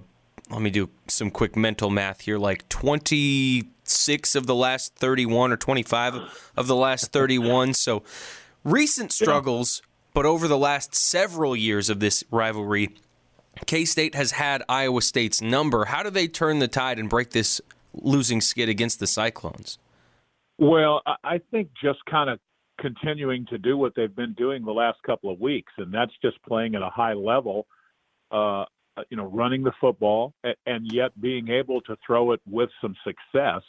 let 0.50 0.62
me 0.62 0.70
do 0.70 0.90
some 1.08 1.32
quick 1.32 1.56
mental 1.56 1.90
math 1.90 2.22
here, 2.22 2.38
like 2.38 2.68
twenty 2.70 3.64
six 3.84 4.36
of 4.36 4.46
the 4.46 4.56
last 4.56 4.96
thirty 4.96 5.26
one 5.26 5.52
or 5.52 5.58
twenty 5.58 5.84
five 5.84 6.16
of 6.56 6.68
the 6.68 6.76
last 6.76 7.12
thirty 7.12 7.38
one. 7.38 7.74
So 7.74 8.04
recent 8.64 9.12
struggles, 9.12 9.82
but 10.14 10.26
over 10.26 10.48
the 10.48 10.58
last 10.58 10.96
several 10.96 11.56
years 11.56 11.90
of 11.90 12.00
this 12.00 12.24
rivalry, 12.32 12.90
K 13.66 13.86
State 13.86 14.16
has 14.16 14.32
had 14.32 14.64
Iowa 14.70 15.02
State's 15.02 15.42
number. 15.42 15.86
How 15.86 16.04
do 16.04 16.10
they 16.10 16.28
turn 16.28 16.60
the 16.60 16.68
tide 16.68 17.00
and 17.00 17.10
break 17.10 17.32
this 17.32 17.62
losing 17.94 18.42
skid 18.42 18.70
against 18.70 19.00
the 19.00 19.08
Cyclones? 19.08 19.78
Well, 20.58 21.02
I 21.24 21.40
think 21.52 21.70
just 21.82 22.00
kind 22.10 22.30
of 22.30 22.40
continuing 22.80 23.46
to 23.48 23.58
do 23.58 23.78
what 23.78 23.94
they've 23.96 24.16
been 24.16 24.34
doing 24.34 24.64
the 24.64 24.72
last 24.72 24.98
couple 25.04 25.32
of 25.32 25.40
weeks, 25.40 25.72
and 25.78 25.94
that's 25.94 26.12
just 26.22 26.42
playing 26.44 26.76
at 26.76 26.82
a 26.82 26.90
high 26.90 27.14
level. 27.14 27.68
Uh, 28.32 28.66
you 29.10 29.18
know, 29.18 29.26
running 29.26 29.64
the 29.64 29.72
football 29.82 30.34
and 30.66 30.92
yet 30.92 31.20
being 31.20 31.50
able 31.50 31.82
to 31.82 31.96
throw 32.06 32.32
it 32.32 32.42
with 32.48 32.70
some 32.82 32.96
success. 33.04 33.62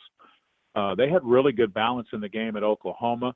Uh, 0.74 0.94
they 0.94 1.08
had 1.08 1.22
really 1.24 1.52
good 1.52 1.72
balance 1.72 2.08
in 2.12 2.20
the 2.20 2.28
game 2.28 2.56
at 2.56 2.62
Oklahoma. 2.62 3.34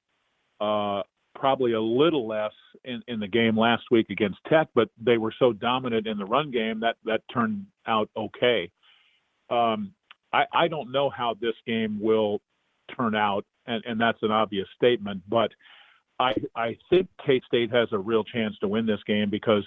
Uh, 0.61 1.03
probably 1.39 1.73
a 1.73 1.81
little 1.81 2.27
less 2.27 2.53
in, 2.85 3.03
in 3.09 3.21
the 3.21 3.29
game 3.29 3.57
last 3.57 3.85
week 3.91 4.11
against 4.11 4.39
Tech, 4.49 4.69
but 4.75 4.89
they 5.01 5.19
were 5.19 5.33
so 5.39 5.53
dominant 5.53 6.07
in 6.07 6.19
the 6.19 6.25
run 6.25 6.51
game 6.51 6.81
that 6.81 6.97
that 7.05 7.23
turned 7.33 7.67
out 7.87 8.11
okay. 8.17 8.71
Um, 9.51 9.93
I, 10.33 10.45
I 10.53 10.69
don't 10.69 10.93
know 10.93 11.09
how 11.09 11.35
this 11.41 11.55
game 11.67 11.99
will 12.01 12.41
turn 12.97 13.15
out, 13.15 13.45
and, 13.67 13.83
and 13.87 14.01
that's 14.01 14.23
an 14.23 14.31
obvious 14.31 14.69
statement, 14.77 15.23
but 15.29 15.51
I, 16.21 16.35
I 16.57 16.77
think 16.91 17.09
K 17.25 17.41
State 17.47 17.71
has 17.73 17.89
a 17.93 17.99
real 17.99 18.25
chance 18.25 18.57
to 18.61 18.69
win 18.69 18.87
this 18.87 19.01
game 19.07 19.31
because 19.31 19.65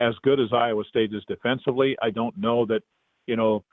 as 0.00 0.14
good 0.22 0.40
as 0.40 0.48
Iowa 0.52 0.84
State 0.88 1.14
is 1.14 1.22
defensively, 1.28 1.96
I 2.02 2.10
don't 2.10 2.36
know 2.36 2.66
that, 2.66 2.82
you 3.26 3.36
know, 3.36 3.64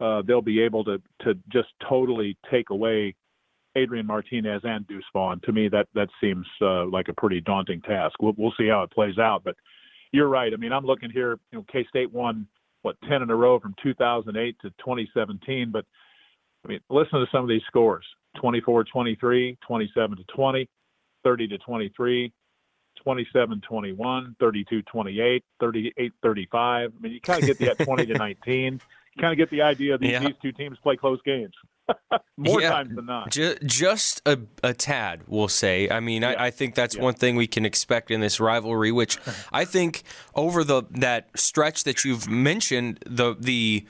uh, 0.00 0.22
they'll 0.26 0.42
be 0.42 0.60
able 0.60 0.84
to 0.84 1.00
to 1.22 1.34
just 1.50 1.68
totally 1.88 2.36
take 2.50 2.70
away 2.70 3.14
Adrian 3.76 4.06
Martinez 4.06 4.62
and 4.64 4.86
Deuce 4.86 5.04
Vaughn. 5.12 5.40
To 5.44 5.52
me, 5.52 5.68
that 5.68 5.88
that 5.94 6.08
seems 6.20 6.46
uh, 6.60 6.86
like 6.86 7.08
a 7.08 7.14
pretty 7.14 7.40
daunting 7.40 7.80
task. 7.82 8.16
We'll, 8.20 8.34
we'll 8.36 8.54
see 8.58 8.68
how 8.68 8.82
it 8.82 8.90
plays 8.90 9.18
out, 9.18 9.42
but 9.44 9.56
you're 10.12 10.28
right. 10.28 10.52
I 10.52 10.56
mean, 10.56 10.72
I'm 10.72 10.84
looking 10.84 11.10
here. 11.10 11.38
You 11.52 11.58
know, 11.58 11.64
K 11.70 11.84
State 11.88 12.12
won 12.12 12.46
what 12.82 12.96
10 13.08 13.22
in 13.22 13.30
a 13.30 13.36
row 13.36 13.60
from 13.60 13.74
2008 13.82 14.56
to 14.62 14.70
2017, 14.70 15.70
but 15.70 15.84
I 16.64 16.68
mean, 16.68 16.80
listen 16.90 17.20
to 17.20 17.26
some 17.30 17.42
of 17.42 17.48
these 17.48 17.62
scores: 17.66 18.04
24-23, 18.42 19.58
27 19.66 20.16
to 20.16 20.24
20, 20.24 20.68
30 21.24 21.48
to 21.48 21.58
23. 21.58 22.32
27 23.04 23.62
21, 23.66 24.36
32 24.38 24.82
28, 24.82 25.44
38 25.58 26.12
35. 26.22 26.92
I 26.98 27.02
mean, 27.02 27.12
you 27.12 27.20
kind 27.20 27.42
of 27.42 27.58
get 27.58 27.78
the 27.78 27.84
20 27.84 28.06
to 28.06 28.14
19. 28.14 28.74
You 28.74 28.80
kind 29.20 29.32
of 29.32 29.38
get 29.38 29.48
the 29.48 29.62
idea 29.62 29.96
these, 29.96 30.10
yeah. 30.12 30.18
these 30.18 30.34
two 30.42 30.52
teams 30.52 30.76
play 30.82 30.96
close 30.96 31.18
games. 31.24 31.54
More 32.36 32.60
yeah, 32.60 32.70
times 32.70 32.94
than 32.94 33.06
not. 33.06 33.30
just 33.30 34.22
a, 34.26 34.38
a 34.62 34.72
tad, 34.72 35.22
we'll 35.26 35.48
say. 35.48 35.90
I 35.90 36.00
mean, 36.00 36.22
yeah. 36.22 36.30
I, 36.30 36.46
I, 36.46 36.50
think 36.50 36.74
that's 36.74 36.96
yeah. 36.96 37.02
one 37.02 37.14
thing 37.14 37.36
we 37.36 37.46
can 37.46 37.66
expect 37.66 38.10
in 38.10 38.20
this 38.20 38.40
rivalry, 38.40 38.92
which 38.92 39.18
I 39.52 39.64
think 39.64 40.02
over 40.34 40.64
the 40.64 40.82
that 40.90 41.28
stretch 41.34 41.84
that 41.84 42.04
you've 42.04 42.28
mentioned, 42.28 43.00
the 43.06 43.36
the 43.38 43.86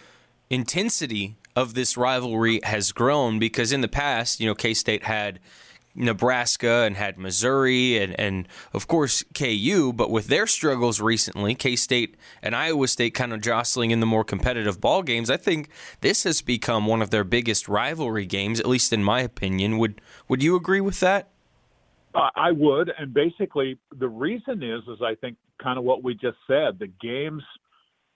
intensity 0.48 1.36
of 1.54 1.74
this 1.74 1.96
rivalry 1.96 2.60
has 2.64 2.92
grown 2.92 3.38
because 3.38 3.72
in 3.72 3.80
the 3.80 3.88
past, 3.88 4.40
you 4.40 4.46
know, 4.46 4.54
K 4.54 4.74
State 4.74 5.04
had 5.04 5.38
Nebraska 5.94 6.84
and 6.86 6.96
had 6.96 7.18
Missouri 7.18 7.98
and, 7.98 8.18
and 8.18 8.48
of 8.72 8.86
course 8.86 9.24
KU, 9.34 9.92
but 9.92 10.10
with 10.10 10.28
their 10.28 10.46
struggles 10.46 11.00
recently, 11.00 11.54
K 11.54 11.76
State 11.76 12.16
and 12.42 12.54
Iowa 12.54 12.88
State 12.88 13.14
kind 13.14 13.32
of 13.32 13.40
jostling 13.40 13.90
in 13.90 14.00
the 14.00 14.06
more 14.06 14.24
competitive 14.24 14.80
ball 14.80 15.02
games, 15.02 15.30
I 15.30 15.36
think 15.36 15.68
this 16.00 16.24
has 16.24 16.42
become 16.42 16.86
one 16.86 17.02
of 17.02 17.10
their 17.10 17.24
biggest 17.24 17.68
rivalry 17.68 18.26
games, 18.26 18.60
at 18.60 18.66
least 18.66 18.92
in 18.92 19.02
my 19.02 19.20
opinion. 19.20 19.78
Would 19.78 20.00
would 20.28 20.42
you 20.42 20.56
agree 20.56 20.80
with 20.80 21.00
that? 21.00 21.30
I 22.14 22.50
would, 22.50 22.90
and 22.98 23.14
basically 23.14 23.78
the 23.96 24.08
reason 24.08 24.62
is 24.62 24.82
is 24.88 25.00
I 25.00 25.14
think 25.14 25.36
kind 25.62 25.78
of 25.78 25.84
what 25.84 26.02
we 26.02 26.14
just 26.14 26.38
said. 26.46 26.78
The 26.78 26.90
games 27.00 27.42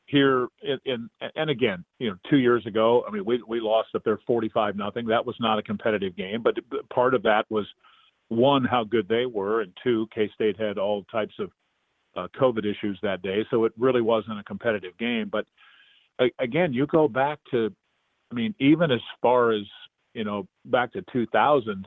here 0.07 0.49
in, 0.63 1.09
and 1.37 1.51
again, 1.51 1.85
you 1.99 2.11
know, 2.11 2.17
two 2.29 2.39
years 2.39 2.65
ago, 2.67 3.05
I 3.09 3.11
mean, 3.11 3.25
we 3.25 3.43
we 3.47 3.61
lost 3.61 3.89
up 3.95 4.03
there 4.05 4.19
45 4.27 4.77
nothing. 4.77 5.07
That 5.07 5.25
was 5.25 5.37
not 5.41 5.59
a 5.59 5.63
competitive 5.63 6.17
game, 6.17 6.43
but 6.43 6.57
part 6.93 7.15
of 7.15 7.23
that 7.23 7.45
was 7.51 7.67
one 8.29 8.65
how 8.65 8.85
good 8.85 9.09
they 9.09 9.27
were, 9.27 9.63
and 9.63 9.73
two, 9.83 10.07
K 10.15 10.31
State 10.35 10.59
had 10.61 10.79
all 10.79 11.05
types 11.05 11.35
of 11.39 11.51
uh, 12.17 12.29
COVID 12.39 12.65
issues 12.65 12.99
that 13.03 13.23
day, 13.23 13.45
so 13.51 13.65
it 13.65 13.73
really 13.79 14.03
wasn't 14.03 14.39
a 14.39 14.45
competitive 14.45 14.97
game. 14.99 15.31
But 15.31 15.47
again, 16.39 16.73
you 16.73 16.87
go 16.87 17.09
back 17.09 17.39
to, 17.51 17.73
I 18.31 18.35
mean, 18.35 18.55
even 18.61 18.91
as 18.91 19.01
far 19.21 19.53
as 19.53 19.65
you 20.15 20.25
know, 20.25 20.47
back 20.65 20.93
to 20.93 21.05
2000. 21.13 21.87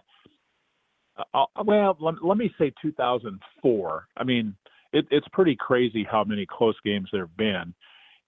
Uh, 1.34 1.46
well, 1.66 1.98
let, 2.00 2.24
let 2.24 2.38
me 2.38 2.54
say 2.60 2.72
2004. 2.82 4.08
I 4.18 4.24
mean, 4.24 4.56
it, 4.94 5.08
it's 5.10 5.28
pretty 5.34 5.56
crazy 5.56 6.06
how 6.10 6.24
many 6.24 6.46
close 6.46 6.76
games 6.86 7.10
there 7.12 7.22
have 7.22 7.38
been 7.38 7.74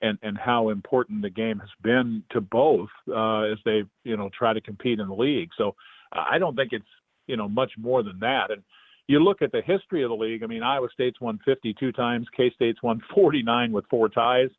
and 0.01 0.17
and 0.21 0.37
how 0.37 0.69
important 0.69 1.21
the 1.21 1.29
game 1.29 1.59
has 1.59 1.69
been 1.81 2.23
to 2.31 2.41
both 2.41 2.89
uh, 3.07 3.41
as 3.41 3.57
they 3.65 3.83
you 4.03 4.17
know 4.17 4.29
try 4.37 4.53
to 4.53 4.61
compete 4.61 4.99
in 4.99 5.07
the 5.07 5.15
league. 5.15 5.49
So 5.57 5.75
I 6.11 6.37
don't 6.37 6.55
think 6.55 6.73
it's 6.73 6.85
you 7.27 7.37
know 7.37 7.47
much 7.47 7.71
more 7.77 8.03
than 8.03 8.19
that. 8.19 8.51
And 8.51 8.63
you 9.07 9.19
look 9.19 9.41
at 9.41 9.51
the 9.51 9.61
history 9.61 10.03
of 10.03 10.09
the 10.09 10.15
league. 10.15 10.43
I 10.43 10.47
mean, 10.47 10.63
Iowa 10.63 10.87
State's 10.93 11.19
won 11.19 11.39
52 11.45 11.91
times, 11.91 12.27
K 12.35 12.51
State's 12.55 12.81
won 12.83 13.01
49 13.13 13.71
with 13.71 13.85
four 13.89 14.09
ties. 14.09 14.49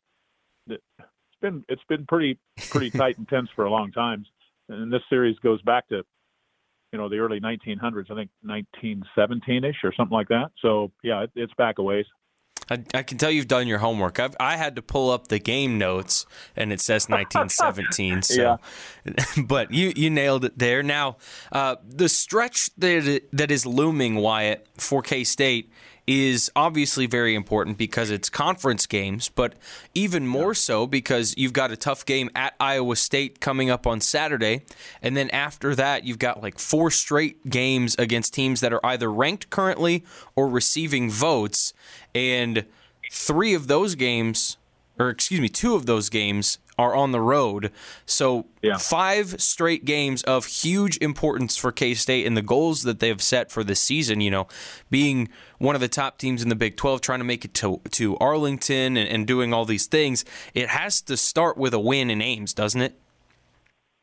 It's 0.67 0.81
been 1.41 1.63
it's 1.69 1.83
been 1.89 2.05
pretty 2.05 2.37
pretty 2.69 2.89
tight 2.97 3.17
and 3.17 3.27
tense 3.27 3.49
for 3.55 3.65
a 3.65 3.71
long 3.71 3.91
time. 3.91 4.25
And 4.69 4.91
this 4.91 5.01
series 5.09 5.37
goes 5.39 5.61
back 5.61 5.87
to 5.89 6.03
you 6.91 6.99
know 6.99 7.09
the 7.09 7.17
early 7.17 7.39
1900s, 7.39 8.11
I 8.11 8.15
think 8.15 8.29
1917ish 8.45 9.83
or 9.83 9.93
something 9.95 10.13
like 10.15 10.27
that. 10.29 10.51
So 10.61 10.91
yeah, 11.03 11.23
it, 11.23 11.31
it's 11.35 11.53
back 11.53 11.77
a 11.79 11.83
ways. 11.83 12.05
I, 12.69 12.83
I, 12.93 13.03
can 13.03 13.17
tell 13.17 13.31
you've 13.31 13.47
done 13.47 13.67
your 13.67 13.79
homework. 13.79 14.19
I've, 14.19 14.35
I 14.39 14.55
had 14.55 14.75
to 14.75 14.81
pull 14.81 15.09
up 15.09 15.27
the 15.27 15.39
game 15.39 15.77
notes, 15.77 16.25
and 16.55 16.71
it 16.71 16.79
says 16.79 17.05
1917. 17.09 18.21
so, 18.21 18.57
yeah. 19.05 19.15
but 19.45 19.71
you 19.71 19.93
you 19.95 20.09
nailed 20.09 20.45
it 20.45 20.57
there. 20.57 20.83
Now, 20.83 21.17
uh, 21.51 21.77
the 21.87 22.09
stretch 22.09 22.69
that 22.77 23.23
that 23.33 23.51
is 23.51 23.65
looming, 23.65 24.15
Wyatt, 24.15 24.67
for 24.77 25.01
K 25.01 25.23
State 25.23 25.71
is 26.11 26.51
obviously 26.57 27.05
very 27.05 27.33
important 27.35 27.77
because 27.77 28.09
it's 28.09 28.29
conference 28.29 28.85
games, 28.85 29.29
but 29.29 29.53
even 29.95 30.27
more 30.27 30.53
so 30.53 30.85
because 30.85 31.33
you've 31.37 31.53
got 31.53 31.71
a 31.71 31.77
tough 31.77 32.05
game 32.05 32.29
at 32.35 32.53
Iowa 32.59 32.97
State 32.97 33.39
coming 33.39 33.69
up 33.69 33.87
on 33.87 34.01
Saturday. 34.01 34.63
And 35.01 35.15
then 35.15 35.29
after 35.29 35.73
that, 35.75 36.03
you've 36.03 36.19
got 36.19 36.43
like 36.43 36.59
four 36.59 36.91
straight 36.91 37.49
games 37.49 37.95
against 37.97 38.33
teams 38.33 38.59
that 38.59 38.73
are 38.73 38.85
either 38.85 39.09
ranked 39.09 39.49
currently 39.49 40.03
or 40.35 40.49
receiving 40.49 41.09
votes. 41.09 41.73
And 42.13 42.65
three 43.09 43.53
of 43.53 43.67
those 43.67 43.95
games, 43.95 44.57
or 44.99 45.07
excuse 45.07 45.39
me, 45.39 45.47
two 45.47 45.75
of 45.75 45.85
those 45.85 46.09
games 46.09 46.59
are 46.81 46.95
on 46.95 47.11
the 47.11 47.21
road. 47.21 47.71
So 48.05 48.47
yeah. 48.61 48.77
five 48.77 49.41
straight 49.41 49.85
games 49.85 50.23
of 50.23 50.45
huge 50.45 50.97
importance 50.97 51.55
for 51.55 51.71
K 51.71 51.93
State 51.93 52.25
and 52.25 52.35
the 52.35 52.41
goals 52.41 52.83
that 52.83 52.99
they've 52.99 53.21
set 53.21 53.51
for 53.51 53.63
this 53.63 53.79
season. 53.79 54.19
You 54.19 54.31
know, 54.31 54.47
being 54.89 55.29
one 55.59 55.75
of 55.75 55.81
the 55.81 55.87
top 55.87 56.17
teams 56.17 56.41
in 56.41 56.49
the 56.49 56.55
Big 56.55 56.75
12, 56.75 57.01
trying 57.01 57.19
to 57.19 57.25
make 57.25 57.45
it 57.45 57.53
to 57.55 57.81
to 57.91 58.17
Arlington 58.17 58.97
and, 58.97 59.07
and 59.07 59.27
doing 59.27 59.53
all 59.53 59.65
these 59.65 59.85
things. 59.85 60.25
It 60.53 60.69
has 60.69 61.01
to 61.01 61.15
start 61.15 61.57
with 61.57 61.73
a 61.73 61.79
win 61.79 62.09
in 62.09 62.21
Ames, 62.21 62.53
doesn't 62.53 62.81
it? 62.81 62.97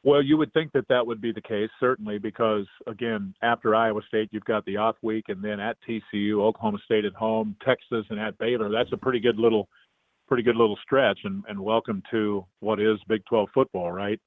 Well, 0.04 0.22
you 0.22 0.36
would 0.36 0.52
think 0.52 0.72
that 0.72 0.86
that 0.88 1.06
would 1.06 1.20
be 1.20 1.32
the 1.32 1.42
case, 1.42 1.70
certainly, 1.80 2.18
because 2.18 2.66
again, 2.86 3.34
after 3.42 3.74
Iowa 3.74 4.00
State, 4.06 4.28
you've 4.30 4.44
got 4.44 4.64
the 4.64 4.76
off 4.76 4.96
week, 5.02 5.24
and 5.28 5.42
then 5.42 5.58
at 5.58 5.76
TCU, 5.86 6.40
Oklahoma 6.40 6.78
State 6.84 7.04
at 7.04 7.14
home, 7.14 7.56
Texas, 7.64 8.06
and 8.08 8.20
at 8.20 8.38
Baylor. 8.38 8.70
That's 8.70 8.92
a 8.92 8.96
pretty 8.96 9.18
good 9.18 9.38
little 9.38 9.68
pretty 10.28 10.42
good 10.42 10.56
little 10.56 10.78
stretch, 10.82 11.20
and, 11.24 11.42
and 11.48 11.58
welcome 11.58 12.02
to 12.10 12.44
what 12.60 12.80
is 12.80 12.98
Big 13.08 13.24
12 13.26 13.48
football, 13.52 13.90
right? 13.90 14.20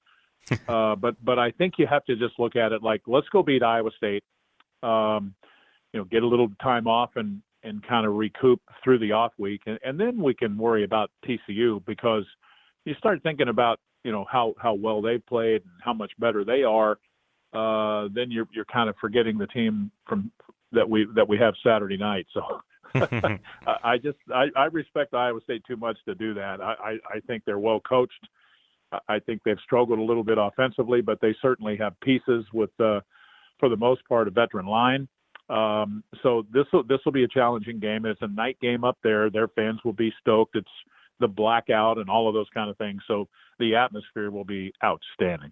uh, 0.67 0.95
but 0.95 1.15
but 1.23 1.37
I 1.37 1.51
think 1.51 1.75
you 1.77 1.85
have 1.85 2.03
to 2.05 2.15
just 2.15 2.39
look 2.39 2.55
at 2.55 2.71
it 2.71 2.81
like 2.81 3.01
let's 3.05 3.29
go 3.29 3.43
beat 3.43 3.61
Iowa 3.61 3.91
State, 3.95 4.23
um, 4.81 5.35
you 5.93 5.99
know, 5.99 6.03
get 6.05 6.23
a 6.23 6.27
little 6.27 6.49
time 6.61 6.87
off 6.87 7.11
and 7.15 7.41
and 7.63 7.85
kind 7.87 8.07
of 8.07 8.15
recoup 8.15 8.59
through 8.83 8.97
the 8.97 9.11
off 9.11 9.33
week, 9.37 9.61
and, 9.67 9.77
and 9.85 9.99
then 9.99 10.21
we 10.21 10.33
can 10.33 10.57
worry 10.57 10.83
about 10.83 11.11
TCU 11.23 11.85
because 11.85 12.25
you 12.85 12.95
start 12.95 13.21
thinking 13.21 13.49
about 13.49 13.79
you 14.03 14.11
know 14.11 14.25
how 14.29 14.55
how 14.57 14.73
well 14.73 15.01
they 15.01 15.19
played 15.19 15.61
and 15.61 15.73
how 15.83 15.93
much 15.93 16.11
better 16.17 16.43
they 16.43 16.63
are. 16.63 16.97
Uh, 17.53 18.09
then 18.13 18.31
you're 18.31 18.47
you're 18.51 18.65
kind 18.65 18.89
of 18.89 18.95
forgetting 18.99 19.37
the 19.37 19.47
team 19.47 19.91
from 20.07 20.31
that 20.71 20.89
we 20.89 21.07
that 21.15 21.27
we 21.27 21.37
have 21.37 21.53
Saturday 21.63 21.97
night. 21.97 22.25
So 22.33 22.41
I 23.83 23.97
just 23.97 24.17
I, 24.33 24.45
I 24.55 24.65
respect 24.65 25.13
Iowa 25.13 25.39
State 25.43 25.63
too 25.67 25.77
much 25.77 25.97
to 26.05 26.15
do 26.15 26.33
that. 26.35 26.61
I, 26.61 26.73
I, 26.73 26.91
I 27.15 27.19
think 27.27 27.43
they're 27.45 27.59
well 27.59 27.79
coached. 27.79 28.27
I 29.07 29.19
think 29.19 29.41
they've 29.43 29.57
struggled 29.63 29.99
a 29.99 30.03
little 30.03 30.23
bit 30.23 30.37
offensively, 30.37 31.01
but 31.01 31.19
they 31.21 31.33
certainly 31.41 31.77
have 31.77 31.97
pieces 32.01 32.45
with, 32.53 32.71
uh, 32.79 32.99
for 33.59 33.69
the 33.69 33.77
most 33.77 34.01
part, 34.07 34.27
a 34.27 34.31
veteran 34.31 34.65
line. 34.65 35.07
Um, 35.49 36.03
so 36.23 36.45
this 36.53 36.65
will 36.71 36.83
this 36.83 36.99
will 37.03 37.11
be 37.11 37.23
a 37.23 37.27
challenging 37.27 37.79
game. 37.79 38.05
It's 38.05 38.21
a 38.21 38.27
night 38.27 38.57
game 38.61 38.83
up 38.83 38.97
there. 39.03 39.29
Their 39.29 39.49
fans 39.49 39.79
will 39.83 39.93
be 39.93 40.13
stoked. 40.19 40.55
It's 40.55 40.67
the 41.19 41.27
blackout 41.27 41.97
and 41.97 42.09
all 42.09 42.27
of 42.27 42.33
those 42.33 42.47
kind 42.53 42.69
of 42.69 42.77
things. 42.77 43.01
So 43.07 43.27
the 43.59 43.75
atmosphere 43.75 44.31
will 44.31 44.45
be 44.45 44.73
outstanding. 44.83 45.51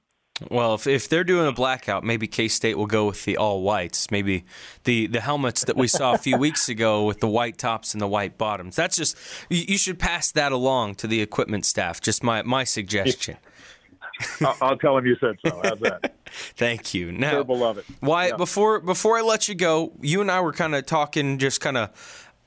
Well, 0.50 0.76
if, 0.76 0.88
if 0.88 1.10
they're 1.10 1.24
doing 1.24 1.48
a 1.48 1.52
blackout, 1.52 2.04
maybe 2.04 2.28
K 2.28 2.48
State 2.48 2.78
will 2.78 2.86
go 2.88 3.08
with 3.08 3.26
the 3.26 3.36
all 3.38 3.62
whites. 3.62 4.10
Maybe 4.12 4.46
the, 4.86 5.08
the 5.08 5.20
helmets 5.22 5.66
that 5.66 5.76
we 5.76 5.88
saw 5.88 6.14
a 6.14 6.18
few 6.18 6.38
weeks 6.38 6.70
ago 6.70 7.06
with 7.06 7.20
the 7.20 7.28
white 7.28 7.58
tops 7.58 7.94
and 7.94 8.00
the 8.02 8.08
white 8.08 8.38
bottoms. 8.38 8.76
That's 8.76 8.96
just 8.96 9.18
you, 9.50 9.64
you 9.68 9.78
should 9.78 10.00
pass 10.00 10.32
that 10.32 10.52
along 10.52 10.96
to 10.96 11.08
the 11.08 11.22
equipment 11.22 11.66
staff. 11.66 12.00
Just 12.00 12.24
my 12.24 12.42
my 12.44 12.64
suggestion. 12.64 13.38
I'll, 14.42 14.58
I'll 14.62 14.78
tell 14.78 14.98
him 14.98 15.06
you 15.06 15.16
said 15.20 15.38
so. 15.46 15.60
How's 15.64 15.80
that? 15.80 16.14
Thank 16.56 16.94
you. 16.94 17.12
Now, 17.12 17.32
Sure 17.32 17.44
will 17.44 17.58
love 17.58 17.78
it. 17.78 17.86
Wyatt, 18.02 18.32
Yeah. 18.34 18.38
before 18.38 18.80
before 18.80 19.18
I 19.18 19.22
let 19.22 19.48
you 19.48 19.56
go, 19.56 19.94
you 20.02 20.22
and 20.22 20.30
I 20.30 20.42
were 20.42 20.54
kind 20.54 20.76
of 20.76 20.86
talking, 20.86 21.38
just 21.38 21.62
kind 21.62 21.78
of 21.78 21.90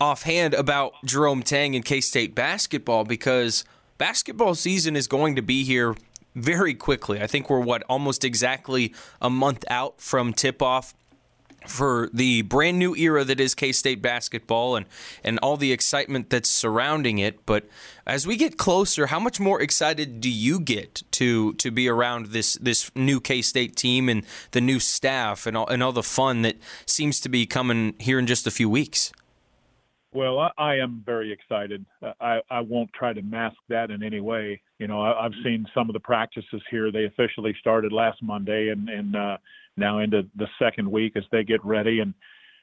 offhand 0.01 0.53
about 0.55 0.93
Jerome 1.05 1.43
Tang 1.43 1.75
and 1.75 1.85
K 1.85 2.01
State 2.01 2.35
basketball 2.35 3.05
because 3.05 3.65
basketball 3.99 4.55
season 4.55 4.97
is 4.97 5.07
going 5.07 5.37
to 5.37 5.43
be 5.43 5.65
here 5.65 5.95
very 6.35 6.75
quickly. 6.75 7.21
I 7.21 7.27
think 7.27 7.51
we're 7.51 7.61
what 7.61 7.83
almost 7.89 8.25
exactly 8.25 8.95
a 9.21 9.31
month 9.31 9.65
out 9.69 10.01
from 10.01 10.33
tip 10.33 10.63
off 10.63 10.95
for 11.67 12.11
the 12.13 12.43
brand 12.43 12.79
new 12.79 12.95
era 12.97 13.25
that 13.25 13.41
is 13.41 13.55
K 13.55 13.73
State 13.73 14.03
basketball 14.03 14.77
and, 14.77 14.87
and 15.23 15.39
all 15.41 15.57
the 15.57 15.73
excitement 15.73 16.31
that's 16.31 16.51
surrounding 16.51 17.19
it. 17.19 17.45
But 17.47 17.65
as 18.07 18.27
we 18.27 18.37
get 18.37 18.59
closer, 18.59 19.07
how 19.07 19.21
much 19.21 19.39
more 19.39 19.61
excited 19.61 20.21
do 20.21 20.31
you 20.31 20.61
get 20.61 21.03
to 21.13 21.55
to 21.55 21.71
be 21.71 21.89
around 21.89 22.27
this 22.27 22.55
this 22.55 22.91
new 22.95 23.21
K 23.21 23.43
State 23.43 23.77
team 23.77 24.09
and 24.09 24.25
the 24.53 24.61
new 24.61 24.81
staff 24.81 25.47
and 25.47 25.57
all, 25.57 25.67
and 25.69 25.83
all 25.83 25.93
the 25.93 26.03
fun 26.03 26.43
that 26.43 26.57
seems 26.87 27.21
to 27.21 27.29
be 27.29 27.47
coming 27.47 27.95
here 27.99 28.19
in 28.19 28.27
just 28.27 28.47
a 28.47 28.51
few 28.51 28.69
weeks? 28.69 29.13
Well, 30.15 30.39
I, 30.39 30.51
I 30.59 30.77
am 30.77 31.03
very 31.07 31.33
excited. 31.33 31.85
Uh, 32.03 32.13
I, 32.21 32.41
I 32.51 32.61
won't 32.61 32.93
try 32.93 33.13
to 33.13 33.23
mask 33.23 33.57
that 33.69 33.91
in 33.91 34.03
any 34.03 34.21
way. 34.21 34.61
You 34.79 34.87
know, 34.87 35.01
I, 35.01 35.25
I've 35.25 35.33
seen 35.43 35.67
some 35.75 35.89
of 35.89 35.95
the 35.95 36.01
practices 36.01 36.63
here. 36.71 36.93
They 36.93 37.05
officially 37.05 37.55
started 37.61 37.93
last 37.93 38.23
Monday 38.23 38.69
and, 38.69 38.89
and 38.89 39.17
uh, 39.17 39.39
now 39.77 40.01
into 40.01 40.23
the 40.37 40.49
second 40.59 40.91
week 40.91 41.15
as 41.17 41.25
they 41.33 41.45
get 41.45 41.65
ready. 41.65 42.01
And 42.01 42.13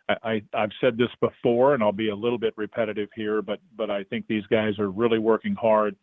I, 0.09 0.15
I, 0.23 0.41
I've 0.53 0.71
said 0.79 0.97
this 0.97 1.09
before, 1.21 1.73
and 1.73 1.81
I'll 1.81 1.91
be 1.91 2.09
a 2.09 2.15
little 2.15 2.37
bit 2.37 2.53
repetitive 2.55 3.09
here, 3.15 3.41
but 3.41 3.59
but 3.75 3.89
I 3.89 4.03
think 4.03 4.27
these 4.27 4.45
guys 4.47 4.77
are 4.79 4.89
really 4.91 5.19
working 5.19 5.55
hard. 5.55 5.95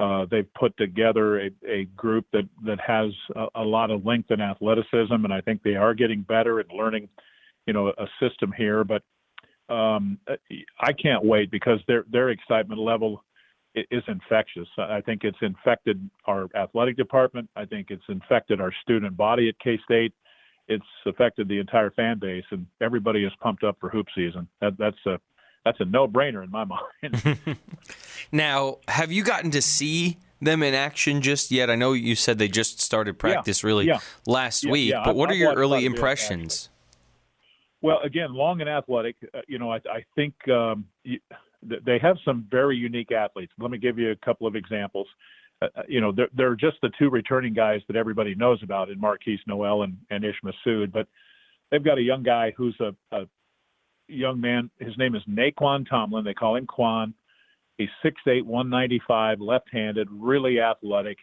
Uh, 0.00 0.26
they've 0.30 0.52
put 0.54 0.76
together 0.76 1.40
a, 1.40 1.50
a 1.66 1.84
group 1.96 2.24
that 2.32 2.48
that 2.64 2.80
has 2.80 3.10
a, 3.36 3.46
a 3.56 3.62
lot 3.62 3.90
of 3.90 4.06
length 4.06 4.30
and 4.30 4.40
athleticism, 4.40 5.12
and 5.12 5.32
I 5.32 5.40
think 5.42 5.62
they 5.62 5.74
are 5.74 5.92
getting 5.92 6.22
better 6.22 6.60
and 6.60 6.70
learning, 6.72 7.08
you 7.66 7.72
know, 7.74 7.88
a 7.88 8.06
system 8.20 8.52
here. 8.56 8.84
But 8.84 9.02
um, 9.68 10.18
I 10.80 10.92
can't 10.92 11.24
wait 11.24 11.50
because 11.50 11.80
their 11.86 12.04
their 12.10 12.30
excitement 12.30 12.80
level 12.80 13.24
is 13.74 14.02
infectious. 14.08 14.66
I 14.78 15.00
think 15.02 15.24
it's 15.24 15.38
infected 15.42 16.08
our 16.26 16.48
athletic 16.56 16.96
department. 16.96 17.48
I 17.54 17.64
think 17.64 17.90
it's 17.90 18.02
infected 18.08 18.60
our 18.60 18.72
student 18.82 19.16
body 19.16 19.48
at 19.48 19.58
K 19.60 19.78
State. 19.84 20.12
It's 20.68 20.84
affected 21.06 21.48
the 21.48 21.58
entire 21.58 21.90
fan 21.92 22.18
base, 22.18 22.44
and 22.50 22.66
everybody 22.80 23.24
is 23.24 23.32
pumped 23.40 23.64
up 23.64 23.76
for 23.80 23.88
hoop 23.88 24.06
season. 24.14 24.48
That, 24.60 24.76
that's 24.78 24.96
a 25.06 25.18
that's 25.64 25.78
a 25.80 25.84
no 25.84 26.08
brainer 26.08 26.42
in 26.42 26.50
my 26.50 26.64
mind. 27.02 27.58
Now, 28.32 28.78
have 28.88 29.10
you 29.10 29.22
gotten 29.22 29.50
to 29.52 29.62
see 29.62 30.18
them 30.40 30.62
in 30.62 30.74
action 30.74 31.22
just 31.22 31.50
yet? 31.50 31.70
I 31.70 31.76
know 31.76 31.92
you 31.94 32.14
said 32.14 32.38
they 32.38 32.48
just 32.48 32.80
started 32.80 33.18
practice 33.18 33.64
really 33.64 33.86
yeah. 33.86 34.00
last 34.26 34.64
Yeah, 34.64 34.72
week, 34.72 34.90
yeah, 34.90 35.00
but 35.04 35.10
I've- 35.10 35.18
what 35.18 35.30
are 35.30 35.32
I've 35.32 35.38
your 35.38 35.54
early 35.54 35.84
impressions? 35.86 36.68
Well, 37.80 38.00
again, 38.04 38.34
long 38.34 38.60
and 38.60 38.68
athletic. 38.68 39.16
Uh, 39.34 39.40
you 39.46 39.58
know, 39.58 39.72
I, 39.72 39.76
I 39.76 40.04
think 40.16 40.34
um, 40.48 40.84
you, 41.04 41.20
they 41.62 41.98
have 42.00 42.16
some 42.24 42.46
very 42.50 42.76
unique 42.76 43.12
athletes. 43.12 43.52
Let 43.58 43.70
me 43.70 43.78
give 43.78 43.98
you 43.98 44.10
a 44.10 44.16
couple 44.16 44.46
of 44.46 44.56
examples. 44.56 45.06
Uh, 45.60 45.66
uh, 45.76 45.82
you 45.88 46.00
know, 46.00 46.12
they're, 46.12 46.28
they're 46.36 46.54
just 46.54 46.76
the 46.82 46.90
two 46.98 47.10
returning 47.10 47.54
guys 47.54 47.80
that 47.88 47.96
everybody 47.96 48.34
knows 48.34 48.62
about 48.62 48.90
in 48.90 49.00
Markquis 49.00 49.38
Nowell 49.46 49.82
and, 49.82 49.96
and 50.10 50.24
Ish 50.24 50.40
Massoud, 50.44 50.92
but 50.92 51.06
they've 51.70 51.84
got 51.84 51.98
a 51.98 52.02
young 52.02 52.22
guy 52.22 52.52
who's 52.56 52.76
a, 52.80 52.94
a 53.16 53.26
young 54.08 54.40
man. 54.40 54.70
His 54.78 54.96
name 54.98 55.14
is 55.14 55.22
Nae'Qwan 55.28 55.88
Tomlin. 55.88 56.24
They 56.24 56.34
call 56.34 56.56
him 56.56 56.66
Quan. 56.66 57.14
He's 57.76 57.88
6'8", 58.04 58.44
195, 58.44 59.40
left-handed, 59.40 60.08
really 60.10 60.60
athletic. 60.60 61.18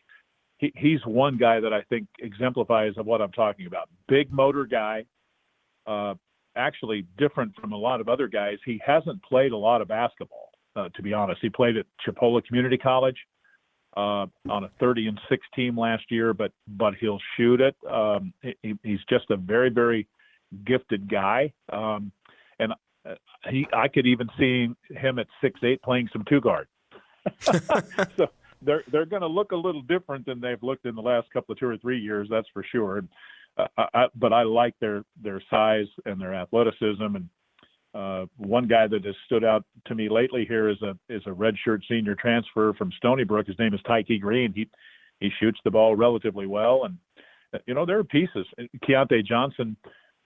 He, 0.58 0.72
he's 0.76 1.06
one 1.06 1.38
guy 1.38 1.60
that 1.60 1.74
I 1.74 1.82
think 1.84 2.08
exemplifies 2.20 2.94
of 2.98 3.06
what 3.06 3.22
I'm 3.22 3.34
talking 3.34 3.68
about. 3.68 3.90
Big 4.08 4.32
motor 4.32 4.66
guy, 4.66 5.04
uh, 5.86 6.14
actually 6.56 7.06
different 7.18 7.56
from 7.56 7.74
a 7.74 7.78
lot 7.78 8.02
of 8.02 8.08
other 8.08 8.28
guys. 8.28 8.58
He 8.66 8.82
hasn't 8.86 9.22
played 9.24 9.52
a 9.52 9.58
lot 9.58 9.82
of 9.82 9.88
basketball, 9.88 10.50
uh, 10.76 10.90
to 10.96 11.02
be 11.02 11.14
honest. 11.14 11.40
He 11.42 11.50
played 11.50 11.78
at 11.78 11.86
Chipola 12.06 12.44
Community 12.46 12.78
College 12.78 13.18
uh, 13.98 14.26
on 14.50 14.64
a 14.64 14.70
30 14.80 15.08
and 15.08 15.20
6 15.30 15.48
team 15.56 15.78
last 15.78 16.04
year, 16.10 16.34
but 16.34 16.52
but 16.68 16.94
he'll 17.00 17.20
shoot 17.38 17.62
it. 17.62 17.76
Um, 17.90 18.34
he, 18.42 18.76
he's 18.84 19.00
just 19.10 19.30
a 19.30 19.38
very 19.38 19.70
very 19.70 20.08
gifted 20.66 21.10
guy, 21.10 21.54
um, 21.72 22.12
and 22.60 22.74
uh, 23.08 23.16
he 23.50 23.68
I 23.74 23.88
could 23.88 24.06
even 24.06 24.30
see 24.38 24.70
him 24.90 25.20
at 25.20 25.28
six 25.42 25.60
eight 25.64 25.82
playing 25.82 26.10
some 26.12 26.24
two 26.28 26.42
guard. 26.42 26.68
so 27.40 28.28
they're 28.62 28.84
they're 28.92 29.06
going 29.06 29.22
to 29.22 29.28
look 29.28 29.52
a 29.52 29.56
little 29.56 29.82
different 29.82 30.26
than 30.26 30.42
they've 30.42 30.62
looked 30.62 30.86
in 30.86 30.96
the 30.96 31.02
last 31.02 31.28
couple 31.32 31.54
of 31.54 31.60
two 31.60 31.68
or 31.68 31.78
three 31.78 32.00
years, 32.00 32.28
that's 32.30 32.48
for 32.54 32.64
sure. 32.72 32.98
And, 32.98 33.10
I, 33.58 33.86
I, 33.94 34.06
but 34.16 34.34
I 34.34 34.44
like 34.44 34.74
their 34.80 35.04
their 35.22 35.42
size 35.50 35.88
and 36.06 36.20
their 36.20 36.34
athleticism. 36.34 37.02
And 37.02 37.30
uh, 37.94 38.26
one 38.38 38.68
guy 38.68 38.88
that 38.88 39.06
has 39.06 39.16
stood 39.26 39.44
out 39.44 39.64
to 39.88 39.96
me 39.96 40.10
lately 40.10 40.46
here 40.46 40.70
is 40.70 40.82
a 40.82 40.98
is 41.10 41.24
a 41.26 41.30
redshirt 41.30 41.82
senior 41.90 42.16
transfer 42.16 42.74
from 42.74 42.92
Stony 42.98 43.24
Brook. 43.24 43.48
His 43.48 43.60
name 43.60 43.74
is 43.74 43.82
Tykei 43.82 44.20
Greene. 44.20 44.54
He 44.54 44.70
he 45.20 45.30
shoots 45.40 45.60
the 45.64 45.72
ball 45.72 45.96
relatively 45.96 46.48
well, 46.48 46.84
and 46.86 46.98
uh, 47.54 47.60
you 47.66 47.74
know 47.74 47.86
there 47.86 48.00
are 48.00 48.04
pieces. 48.04 48.46
Keyontae 48.88 49.26
Johnson, 49.26 49.78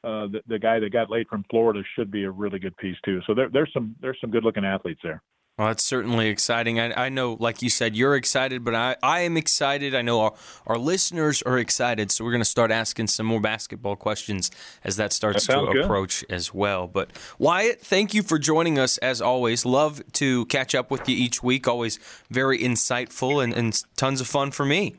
uh, 0.04 0.28
the, 0.28 0.42
the 0.48 0.60
guy 0.60 0.80
that 0.80 0.92
got 0.92 1.12
late 1.12 1.28
from 1.30 1.46
Florida, 1.50 1.82
should 1.96 2.10
be 2.10 2.24
a 2.24 2.32
really 2.32 2.60
good 2.60 2.76
piece 2.78 2.98
too. 3.06 3.22
So 3.28 3.34
there, 3.34 3.50
there's 3.50 3.72
some 3.74 3.96
there's 4.02 4.18
some 4.20 4.32
good 4.32 4.44
looking 4.44 4.66
athletes 4.66 5.02
there. 5.04 5.22
Well, 5.60 5.68
that's 5.68 5.84
certainly 5.84 6.30
exciting. 6.30 6.80
I, 6.80 7.08
I 7.08 7.10
know, 7.10 7.36
like 7.38 7.62
you 7.62 7.70
said, 7.70 7.94
you're 7.94 8.16
excited, 8.16 8.64
but 8.64 8.74
I, 8.74 8.96
I 9.04 9.20
am 9.22 9.36
excited. 9.36 9.94
I 9.94 10.02
know 10.02 10.22
our, 10.22 10.34
our 10.66 10.78
listeners 10.78 11.42
are 11.42 11.58
excited, 11.60 12.12
so 12.12 12.24
we're 12.24 12.32
going 12.32 12.40
to 12.40 12.46
start 12.46 12.72
asking 12.72 13.08
some 13.08 13.26
more 13.26 13.42
basketball 13.42 13.98
questions 13.98 14.52
as 14.86 14.96
that 14.96 15.12
starts 15.12 15.48
That 15.48 15.60
to 15.60 15.74
good. 15.74 15.84
approach 15.84 16.24
as 16.30 16.54
well. 16.54 16.88
But 16.88 17.10
Wyatt, 17.40 17.82
thank 17.82 18.14
you 18.14 18.24
for 18.24 18.40
joining 18.40 18.80
us 18.80 19.00
as 19.00 19.22
always. 19.22 19.66
Love 19.66 20.02
to 20.14 20.46
catch 20.46 20.74
up 20.74 20.90
with 20.90 21.10
you 21.10 21.18
each 21.18 21.44
week. 21.44 21.68
Always 21.68 22.00
very 22.30 22.58
insightful 22.58 23.44
and, 23.44 23.52
and 23.54 23.78
tons 23.98 24.22
of 24.22 24.28
fun 24.28 24.52
for 24.52 24.64
me. 24.64 24.96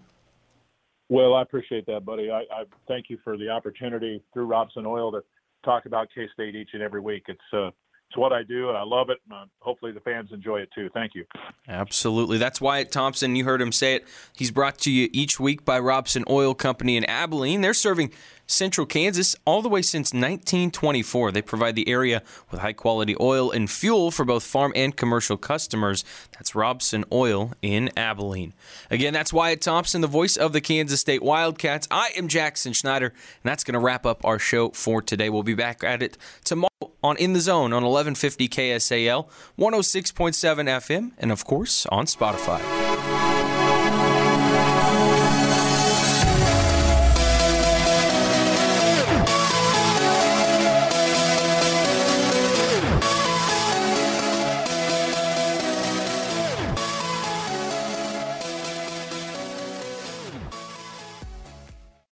Well, 1.09 1.33
I 1.33 1.41
appreciate 1.41 1.87
that, 1.87 2.05
buddy. 2.05 2.31
I, 2.31 2.41
I 2.53 2.65
thank 2.87 3.07
you 3.09 3.17
for 3.25 3.39
the 3.39 3.49
opportunity 3.49 4.23
through 4.35 4.45
Robson 4.45 4.85
Oil 4.85 5.11
to 5.13 5.23
talk 5.65 5.87
about 5.87 6.09
K 6.15 6.29
State 6.35 6.55
each 6.55 6.75
and 6.75 6.83
every 6.83 7.01
week. 7.01 7.25
It's 7.29 7.41
uh, 7.55 7.71
it's 8.11 8.17
what 8.17 8.33
I 8.33 8.43
do, 8.43 8.69
and 8.69 8.77
I 8.77 8.83
love 8.83 9.09
it. 9.09 9.19
And 9.31 9.33
uh, 9.33 9.45
hopefully, 9.61 9.93
the 9.93 10.01
fans 10.01 10.31
enjoy 10.33 10.59
it 10.59 10.71
too. 10.75 10.91
Thank 10.93 11.15
you. 11.15 11.25
Absolutely. 11.69 12.39
That's 12.39 12.61
Wyatt 12.61 12.91
Thompson. 12.91 13.37
You 13.37 13.45
heard 13.45 13.63
him 13.63 13.71
say 13.71 13.95
it. 13.95 14.09
He's 14.37 14.51
brought 14.51 14.79
to 14.79 14.91
you 14.91 15.09
each 15.13 15.39
week 15.39 15.65
by 15.65 15.79
Robson 15.79 16.25
Oil 16.29 16.53
Company 16.53 16.97
in 16.97 17.05
Abilene. 17.05 17.61
They're 17.61 17.73
serving 17.73 18.13
central 18.51 18.87
Kansas 18.87 19.37
all 19.45 19.63
the 19.63 19.69
way 19.69 19.83
since 19.83 20.13
1924. 20.13 21.33
They 21.33 21.43
provide 21.43 21.77
the 21.77 21.89
area 21.89 22.23
with 22.51 22.61
high 22.61 22.73
quality 22.73 23.17
oil 23.21 23.51
and 23.51 23.71
fuel 23.71 24.11
for 24.11 24.25
both 24.25 24.43
farm 24.43 24.73
and 24.75 24.97
commercial 24.97 25.37
customers. 25.37 26.05
That's 26.33 26.55
Robson 26.55 27.05
Oil 27.13 27.53
in 27.63 27.91
Abilene. 27.97 28.53
Again, 28.91 29.13
that's 29.13 29.33
Wyatt 29.33 29.61
Thompson, 29.61 30.01
the 30.01 30.07
voice 30.07 30.37
of 30.37 30.53
the 30.53 30.61
Kansas 30.61 31.01
State 31.01 31.23
Wildcats. 31.23 31.87
I 31.91 32.11
am 32.17 32.29
Jackson 32.29 32.73
Schneider, 32.73 33.07
and 33.07 33.15
that's 33.45 33.65
going 33.65 33.75
to 33.75 33.81
wrap 33.81 34.05
up 34.05 34.25
our 34.25 34.39
show 34.39 34.71
for 34.71 35.03
today. 35.03 35.31
We'll 35.31 35.43
be 35.43 35.55
back 35.55 35.85
at 35.85 36.03
it 36.03 36.19
tomorrow 36.45 36.69
on 37.03 37.17
In 37.17 37.33
the 37.33 37.41
Zone 37.41 37.73
on 37.73 37.85
1150 37.85 38.49
KSAL, 38.49 39.29
106.7 39.59 40.67
FM, 40.67 41.13
and 41.19 41.33
of 41.33 41.45
course 41.45 41.87
on 41.87 42.07
Spotify. 42.07 43.30